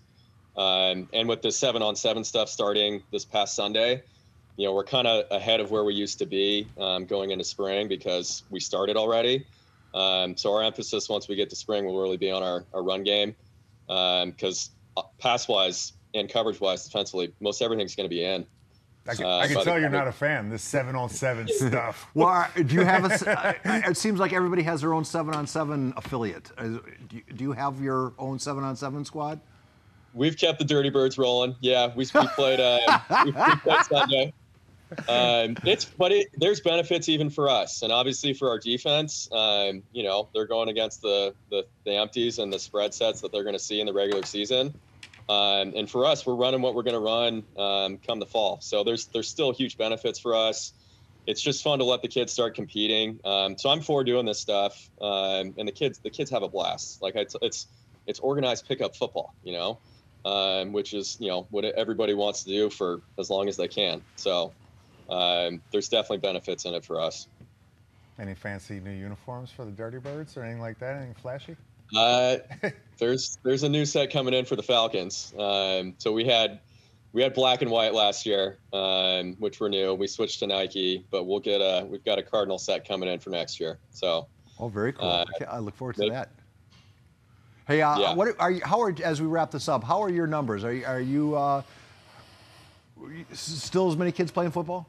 um, 0.55 1.09
and 1.13 1.27
with 1.27 1.41
the 1.41 1.51
seven 1.51 1.81
on 1.81 1.95
seven 1.95 2.23
stuff 2.23 2.49
starting 2.49 3.03
this 3.11 3.25
past 3.25 3.55
Sunday, 3.55 4.01
you 4.55 4.65
know, 4.65 4.73
we're 4.73 4.83
kind 4.83 5.07
of 5.07 5.25
ahead 5.31 5.59
of 5.59 5.71
where 5.71 5.83
we 5.83 5.93
used 5.93 6.19
to 6.19 6.25
be 6.25 6.67
um, 6.77 7.05
going 7.05 7.31
into 7.31 7.43
spring 7.43 7.88
because 7.88 8.43
we 8.49 8.59
started 8.59 8.97
already. 8.97 9.45
Um, 9.93 10.35
so 10.38 10.53
our 10.53 10.63
emphasis 10.63 11.09
once 11.09 11.27
we 11.27 11.35
get 11.35 11.49
to 11.49 11.55
spring 11.55 11.85
will 11.85 12.01
really 12.01 12.17
be 12.17 12.31
on 12.31 12.43
our, 12.43 12.63
our 12.73 12.83
run 12.83 13.03
game 13.03 13.35
because 13.88 14.69
um, 14.69 14.78
pass 15.20 15.48
wise 15.48 15.94
and 16.13 16.29
coverage 16.29 16.60
wise 16.60 16.86
defensively, 16.86 17.34
most 17.39 17.62
everything's 17.62 17.96
going 17.96 18.10
to 18.10 18.13
be 18.13 18.24
in. 18.24 18.46
I 19.08 19.15
can, 19.15 19.25
uh, 19.25 19.38
I 19.38 19.48
can 19.48 19.63
tell 19.63 19.79
you're 19.79 19.89
not 19.89 20.08
a 20.08 20.12
fan. 20.12 20.50
This 20.50 20.62
seven 20.62 20.96
on 20.96 21.10
seven 21.10 21.48
stuff. 21.50 22.08
Well, 22.13 22.48
do 22.56 22.75
you 22.75 22.86
have 22.86 23.06
a? 23.06 23.56
it 23.89 23.98
seems 23.98 24.20
like 24.20 24.34
everybody 24.34 24.62
has 24.63 24.82
their 24.82 24.94
own 24.94 25.03
seven 25.03 25.34
on 25.34 25.48
seven 25.48 25.94
affiliate. 25.98 26.51
Do 26.58 26.82
you, 27.12 27.22
do 27.36 27.44
you 27.44 27.51
have 27.53 27.82
your 27.82 28.13
own 28.20 28.39
seven 28.39 28.63
on 28.63 28.75
seven 28.75 29.06
squad? 29.06 29.39
We've 30.13 30.38
kept 30.38 30.60
the 30.60 30.65
Dirty 30.65 30.89
Birds 30.89 31.18
rolling. 31.18 31.56
Yeah, 31.60 31.88
we, 31.96 32.06
we 32.13 32.27
played. 32.27 32.60
Uh, 32.60 33.00
we, 33.25 33.32
we 33.32 33.56
played 33.58 33.84
Sunday. 33.89 34.34
Um, 35.08 35.56
it's 35.65 35.86
but 35.86 36.12
it, 36.12 36.27
there's 36.38 36.62
benefits 36.62 37.10
even 37.10 37.29
for 37.29 37.48
us, 37.48 37.84
and 37.84 37.91
obviously 37.91 38.34
for 38.34 38.50
our 38.50 38.58
defense. 38.58 39.29
Um, 39.32 39.84
you 39.91 40.03
know, 40.03 40.29
they're 40.34 40.48
going 40.48 40.70
against 40.70 41.01
the, 41.01 41.34
the 41.51 41.65
the 41.86 41.96
empties 41.96 42.39
and 42.39 42.51
the 42.51 42.60
spread 42.60 42.94
sets 42.94 43.22
that 43.22 43.32
they're 43.32 43.44
going 43.44 43.53
to 43.53 43.63
see 43.63 43.79
in 43.79 43.86
the 43.86 43.94
regular 43.94 44.24
season. 44.24 44.74
Um, 45.29 45.74
and 45.75 45.89
for 45.89 46.05
us, 46.05 46.25
we're 46.25 46.36
running 46.36 46.62
what 46.62 46.74
we're 46.74 46.83
going 46.83 46.95
to 46.95 47.00
run 47.00 47.43
um, 47.55 48.00
come 48.05 48.19
the 48.19 48.25
fall. 48.25 48.59
So 48.62 48.83
there's 48.83 49.07
there's 49.13 49.29
still 49.29 49.53
huge 49.53 49.77
benefits 49.77 50.19
for 50.19 50.36
us. 50.36 50.74
It's 51.27 51.41
just 51.41 51.63
fun 51.63 51.77
to 51.77 51.86
let 51.86 52.01
the 52.01 52.07
kids 52.07 52.33
start 52.33 52.55
competing. 52.55 53.19
Um, 53.24 53.55
so 53.55 53.69
I'm 53.69 53.81
for 53.81 54.03
doing 54.03 54.25
this 54.25 54.39
stuff, 54.39 54.89
um, 55.00 55.53
and 55.57 55.67
the 55.67 55.71
kids 55.71 56.00
the 56.00 56.09
kids 56.09 56.31
have 56.31 56.41
a 56.41 56.50
blast. 56.50 57.03
Like 57.03 57.15
it's 57.15 57.36
it's 57.43 57.67
it's 58.07 58.19
organized 58.19 58.67
pickup 58.67 58.95
football, 58.95 59.36
you 59.43 59.53
know, 59.53 59.79
um, 60.25 60.74
which 60.74 60.95
is 60.95 61.15
you 61.19 61.27
know 61.27 61.45
what 61.51 61.63
everybody 61.63 62.15
wants 62.15 62.43
to 62.45 62.50
do 62.50 62.71
for 62.71 63.03
as 63.19 63.29
long 63.29 63.48
as 63.48 63.55
they 63.55 63.67
can. 63.67 64.01
So 64.15 64.51
um, 65.09 65.62
there's 65.71 65.89
definitely 65.89 66.17
benefits 66.17 66.65
in 66.65 66.74
it 66.74 66.83
for 66.83 67.00
us. 67.00 67.27
Any 68.17 68.33
fancy 68.33 68.79
new 68.79 68.91
uniforms 68.91 69.51
for 69.51 69.63
the 69.63 69.71
Dirty 69.71 70.00
Birds 70.00 70.36
or 70.36 70.43
anything 70.43 70.59
like 70.59 70.79
that? 70.79 70.95
Anything 70.95 71.13
flashy? 71.13 71.55
Uh, 71.96 72.38
there's 72.98 73.38
there's 73.43 73.63
a 73.63 73.69
new 73.69 73.86
set 73.86 74.12
coming 74.12 74.34
in 74.34 74.46
for 74.46 74.55
the 74.55 74.63
Falcons. 74.63 75.34
Um, 75.38 75.96
so 75.98 76.12
we 76.12 76.25
had 76.25 76.60
we 77.13 77.22
had 77.22 77.34
black 77.34 77.62
and 77.62 77.72
white 77.72 77.93
last 77.93 78.25
year, 78.25 78.58
um, 78.74 79.36
which 79.39 79.60
were 79.60 79.69
new. 79.69 79.93
We 79.93 80.08
switched 80.08 80.39
to 80.39 80.48
Nike, 80.48 81.05
but 81.10 81.25
we'll 81.25 81.39
get 81.39 81.62
a 81.62 81.86
we've 81.86 82.03
got 82.03 82.19
a 82.19 82.24
Cardinal 82.24 82.60
set 82.60 82.88
coming 82.88 83.10
in 83.10 83.19
for 83.19 83.29
next 83.29 83.60
year. 83.60 83.79
So. 83.91 84.27
Oh, 84.62 84.67
very 84.67 84.91
cool. 84.91 85.08
Uh, 85.08 85.25
I 85.50 85.60
look 85.60 85.75
forward 85.75 85.96
to 85.96 86.10
that. 86.10 86.31
Hey, 87.65 87.81
uh, 87.81 87.98
yeah. 87.98 88.13
what 88.13 88.36
are 88.39 88.51
you? 88.51 88.62
How 88.63 88.81
are 88.81 88.93
as 89.03 89.22
we 89.22 89.27
wrap 89.27 89.51
this 89.51 89.69
up? 89.69 89.84
How 89.84 90.01
are 90.01 90.10
your 90.10 90.27
numbers? 90.27 90.65
Are 90.65 90.74
you, 90.74 90.86
are 90.86 91.00
you 91.00 91.36
uh, 91.36 91.62
still 93.31 93.89
as 93.89 93.96
many 93.96 94.12
kids 94.12 94.31
playing 94.31 94.51
football? 94.51 94.88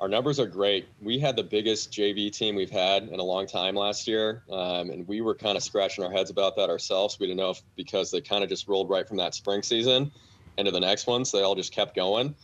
Our 0.00 0.08
numbers 0.08 0.38
are 0.38 0.46
great. 0.46 0.88
We 1.02 1.18
had 1.18 1.34
the 1.34 1.42
biggest 1.42 1.90
JV 1.90 2.30
team 2.30 2.54
we've 2.54 2.70
had 2.70 3.04
in 3.04 3.18
a 3.18 3.22
long 3.22 3.46
time 3.46 3.74
last 3.74 4.06
year, 4.06 4.44
um, 4.50 4.90
and 4.90 5.06
we 5.08 5.20
were 5.20 5.34
kind 5.34 5.56
of 5.56 5.62
scratching 5.62 6.04
our 6.04 6.10
heads 6.10 6.30
about 6.30 6.54
that 6.56 6.70
ourselves. 6.70 7.18
We 7.18 7.26
didn't 7.26 7.38
know 7.38 7.50
if 7.50 7.62
because 7.76 8.10
they 8.10 8.20
kind 8.20 8.44
of 8.44 8.48
just 8.48 8.68
rolled 8.68 8.90
right 8.90 9.06
from 9.06 9.16
that 9.16 9.34
spring 9.34 9.62
season 9.62 10.12
into 10.56 10.70
the 10.70 10.80
next 10.80 11.06
one, 11.06 11.24
so 11.24 11.36
they 11.36 11.42
all 11.42 11.56
just 11.56 11.72
kept 11.72 11.96
going. 11.96 12.34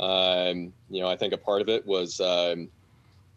Um, 0.00 0.72
you 0.88 1.02
know, 1.02 1.08
I 1.08 1.16
think 1.16 1.34
a 1.34 1.38
part 1.38 1.60
of 1.60 1.68
it 1.68 1.86
was 1.86 2.18
um, 2.20 2.70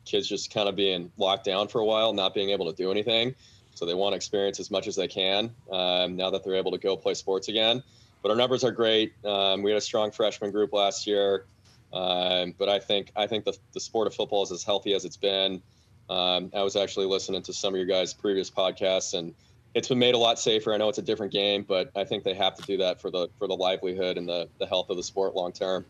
kids 0.06 0.28
just 0.28 0.54
kind 0.54 0.70
of 0.70 0.76
being 0.78 1.12
locked 1.18 1.44
down 1.44 1.68
for 1.68 1.82
a 1.82 1.86
while, 1.86 2.14
not 2.14 2.34
being 2.34 2.52
able 2.52 2.72
to 2.72 2.76
do 2.76 2.92
anything. 2.92 3.36
So 3.74 3.86
they 3.86 3.94
want 3.94 4.14
to 4.14 4.16
experience 4.16 4.62
as 4.62 4.72
much 4.72 4.88
as 4.88 4.96
they 4.96 5.10
can 5.10 5.54
um, 5.70 6.16
now 6.16 6.30
that 6.30 6.46
they're 6.46 6.56
able 6.56 6.72
to 6.72 6.78
go 6.78 6.96
play 6.96 7.14
sports 7.14 7.50
again. 7.50 7.84
But 8.22 8.32
our 8.32 8.38
numbers 8.38 8.64
are 8.64 8.72
great. 8.72 9.14
Um, 9.26 9.62
we 9.64 9.72
had 9.72 9.78
a 9.78 9.82
strong 9.82 10.12
freshman 10.12 10.52
group 10.52 10.72
last 10.72 11.06
year. 11.06 11.46
Um, 11.94 12.54
but 12.58 12.70
I 12.70 12.80
think 12.80 13.12
I 13.16 13.28
think 13.28 13.46
the, 13.46 13.58
the 13.74 13.80
sport 13.80 14.08
of 14.08 14.14
football 14.14 14.44
is 14.44 14.52
as 14.52 14.64
healthy 14.64 14.94
as 14.94 15.06
it's 15.06 15.18
been. 15.18 15.62
Um, 16.10 16.52
I 16.54 16.62
was 16.62 16.76
actually 16.76 17.08
listening 17.08 17.42
to 17.44 17.54
some 17.54 17.74
of 17.74 17.78
your 17.78 17.88
guys' 17.88 18.14
previous 18.14 18.50
podcasts, 18.50 19.18
and 19.18 19.34
it's 19.74 19.88
been 19.88 20.00
made 20.00 20.14
a 20.14 20.18
lot 20.18 20.40
safer. 20.40 20.74
I 20.74 20.78
know 20.78 20.90
it's 20.90 20.98
a 20.98 21.04
different 21.04 21.34
game, 21.34 21.64
but 21.68 21.90
I 21.96 22.04
think 22.04 22.24
they 22.24 22.34
have 22.36 22.56
to 22.56 22.64
do 22.64 22.78
that 22.78 23.02
for 23.02 23.10
the 23.10 23.30
for 23.40 23.48
the 23.48 23.56
livelihood 23.56 24.18
and 24.18 24.28
the, 24.28 24.48
the 24.60 24.66
health 24.66 24.90
of 24.90 24.98
the 24.98 25.04
sport 25.04 25.36
long 25.36 25.52
term. 25.52 25.86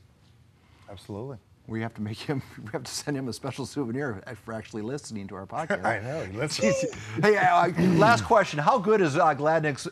Absolutely. 0.89 1.37
We 1.67 1.81
have 1.81 1.95
to 1.95 2.01
make 2.01 2.19
him. 2.19 2.43
We 2.63 2.69
have 2.71 2.83
to 2.83 2.91
send 2.91 3.17
him 3.17 3.27
a 3.27 3.33
special 3.33 3.65
souvenir 3.65 4.21
for 4.43 4.53
actually 4.53 4.83
listening 4.83 5.27
to 5.27 5.35
our 5.35 5.45
podcast. 5.47 5.83
I 5.83 5.99
know. 5.99 6.23
He 6.23 6.37
listens. 6.37 6.85
hey, 7.21 7.37
uh, 7.37 7.71
last 7.97 8.23
question: 8.23 8.59
How 8.59 8.77
good 8.77 9.01
is 9.01 9.17
uh, 9.17 9.33
Gladnick's 9.33 9.87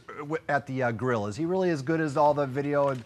at 0.47 0.67
the 0.67 0.83
uh, 0.83 0.91
grill? 0.91 1.27
Is 1.27 1.35
he 1.35 1.45
really 1.45 1.69
as 1.71 1.81
good 1.81 1.99
as 1.99 2.15
all 2.17 2.33
the 2.33 2.45
video 2.45 2.89
and? 2.89 3.03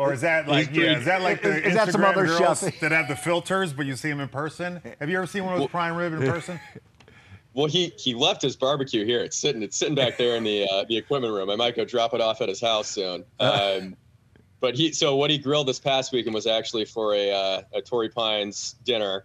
Or 0.00 0.14
is 0.14 0.22
that 0.22 0.48
like 0.48 0.74
yeah? 0.74 0.96
Is 0.96 1.04
that 1.04 1.20
like 1.20 1.42
the 1.42 1.58
is, 1.58 1.66
is 1.66 1.74
that 1.74 1.92
some 1.92 2.02
other 2.02 2.24
girls 2.24 2.60
chef? 2.60 2.80
that 2.80 2.90
have 2.90 3.06
the 3.06 3.16
filters, 3.16 3.74
but 3.74 3.84
you 3.84 3.96
see 3.96 4.08
them 4.08 4.20
in 4.20 4.28
person? 4.28 4.80
Have 4.98 5.10
you 5.10 5.18
ever 5.18 5.26
seen 5.26 5.44
one 5.44 5.52
of 5.52 5.60
those 5.60 5.68
prime 5.68 5.94
rib 5.94 6.14
in 6.14 6.20
person? 6.20 6.58
Well, 7.52 7.66
he 7.66 7.92
he 7.98 8.14
left 8.14 8.42
his 8.42 8.54
barbecue 8.54 9.04
here. 9.04 9.24
It's 9.24 9.36
sitting 9.36 9.60
it's 9.60 9.76
sitting 9.76 9.96
back 9.96 10.16
there 10.16 10.36
in 10.36 10.44
the 10.44 10.68
uh, 10.70 10.84
the 10.88 10.96
equipment 10.96 11.34
room. 11.34 11.50
I 11.50 11.56
might 11.56 11.74
go 11.74 11.84
drop 11.84 12.14
it 12.14 12.20
off 12.20 12.40
at 12.40 12.48
his 12.48 12.60
house 12.60 12.88
soon. 12.88 13.24
Um, 13.40 13.96
but 14.60 14.76
he 14.76 14.92
so 14.92 15.16
what 15.16 15.30
he 15.30 15.38
grilled 15.38 15.66
this 15.66 15.80
past 15.80 16.12
weekend 16.12 16.32
was 16.32 16.46
actually 16.46 16.84
for 16.84 17.12
a 17.12 17.32
uh, 17.32 17.62
a 17.74 17.82
Torrey 17.82 18.08
Pines 18.08 18.76
dinner, 18.84 19.24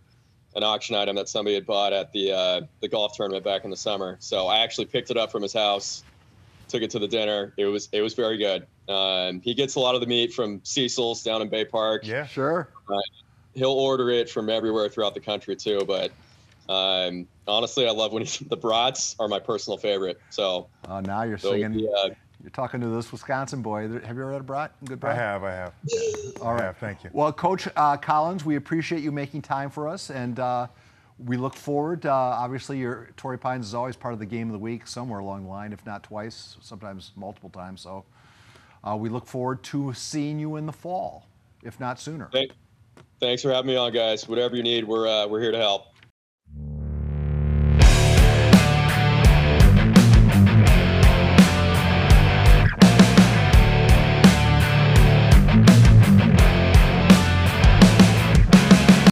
an 0.56 0.64
auction 0.64 0.96
item 0.96 1.16
that 1.18 1.30
somebody 1.30 1.54
had 1.54 1.68
bought 1.68 1.94
at 1.94 2.12
the 2.14 2.32
uh, 2.32 2.62
the 2.82 2.88
golf 2.88 3.16
tournament 3.16 3.46
back 3.46 3.64
in 3.64 3.70
the 3.70 3.78
summer. 3.78 4.18
So 4.20 4.48
I 4.48 4.64
actually 4.64 4.86
picked 4.86 5.12
it 5.12 5.18
up 5.18 5.32
from 5.32 5.44
his 5.44 5.54
house, 5.54 6.04
took 6.68 6.82
it 6.82 6.90
to 6.92 7.00
the 7.00 7.08
dinner. 7.08 7.54
It 7.58 7.66
was 7.66 7.90
it 7.92 8.02
was 8.02 8.14
very 8.14 8.38
good. 8.38 8.68
Um, 8.88 9.42
he 9.42 9.54
gets 9.54 9.76
a 9.76 9.80
lot 9.80 9.96
of 9.96 10.02
the 10.02 10.08
meat 10.08 10.34
from 10.34 10.60
Siesel's 10.62 11.24
down 11.24 11.42
in 11.42 11.50
Bay 11.50 11.66
Park. 11.66 12.06
Yeah, 12.06 12.26
sure. 12.26 12.70
Uh, 12.90 13.00
he'll 13.54 13.72
order 13.72 14.10
it 14.10 14.30
from 14.30 14.50
everywhere 14.50 14.90
throughout 14.90 15.14
the 15.14 15.20
country 15.20 15.56
too. 15.56 15.82
But 15.88 16.12
um, 16.70 17.28
honestly, 17.48 17.88
I 17.88 17.92
love 17.92 18.14
when 18.14 18.26
he, 18.26 18.46
the 18.50 18.58
brats 18.58 19.16
are 19.20 19.28
my 19.28 19.40
personal 19.40 19.78
favorite. 19.78 20.20
So 20.30 20.68
uh, 20.88 21.02
now 21.02 21.24
you're 21.24 21.38
so 21.38 21.52
singing. 21.52 21.88
Uh, 21.98 22.10
you're 22.42 22.52
talking 22.52 22.80
to 22.82 22.88
this 22.90 23.12
Wisconsin 23.12 23.64
boy. 23.64 23.84
Have 23.84 23.92
you 23.92 24.22
ever 24.22 24.32
had 24.32 24.42
a 24.42 24.44
brat? 24.44 24.74
Good 24.84 25.00
brat? 25.00 25.18
I 25.18 25.20
have. 25.20 25.44
I 25.44 25.52
have. 25.52 25.74
All 26.42 26.54
right. 26.54 26.62
Have, 26.62 26.78
thank 26.78 27.04
you. 27.04 27.10
Well, 27.12 27.34
Coach 27.34 27.68
uh, 27.76 27.98
Collins, 27.98 28.46
we 28.46 28.56
appreciate 28.56 29.02
you 29.02 29.12
making 29.12 29.42
time 29.42 29.72
for 29.72 29.88
us, 29.88 30.12
and 30.12 30.40
uh, 30.40 30.68
we 31.18 31.38
look 31.38 31.56
forward. 31.56 32.06
Uh, 32.06 32.14
obviously, 32.14 32.78
your 32.78 33.10
Torrey 33.16 33.38
Pines 33.38 33.66
is 33.66 33.74
always 33.74 33.96
part 33.96 34.14
of 34.14 34.20
the 34.20 34.26
game 34.26 34.48
of 34.48 34.54
the 34.54 34.60
week, 34.60 34.88
somewhere 34.88 35.20
along 35.20 35.44
the 35.44 35.50
line, 35.50 35.72
if 35.74 35.86
not 35.86 36.04
twice, 36.04 36.58
sometimes 36.62 37.12
multiple 37.16 37.50
times. 37.50 37.82
So 37.82 38.06
uh, 38.84 38.96
we 38.98 39.10
look 39.10 39.26
forward 39.28 39.64
to 39.64 39.94
seeing 39.94 40.40
you 40.40 40.58
in 40.58 40.66
the 40.66 40.74
fall, 40.74 41.28
if 41.64 41.80
not 41.80 42.00
sooner. 42.00 42.30
Thanks 43.20 43.42
for 43.42 43.52
having 43.52 43.68
me 43.68 43.78
on, 43.78 43.94
guys. 43.94 44.28
Whatever 44.28 44.56
you 44.56 44.64
need, 44.64 44.84
we're 44.84 45.08
uh, 45.08 45.28
we're 45.28 45.42
here 45.42 45.52
to 45.52 45.58
help. 45.58 45.95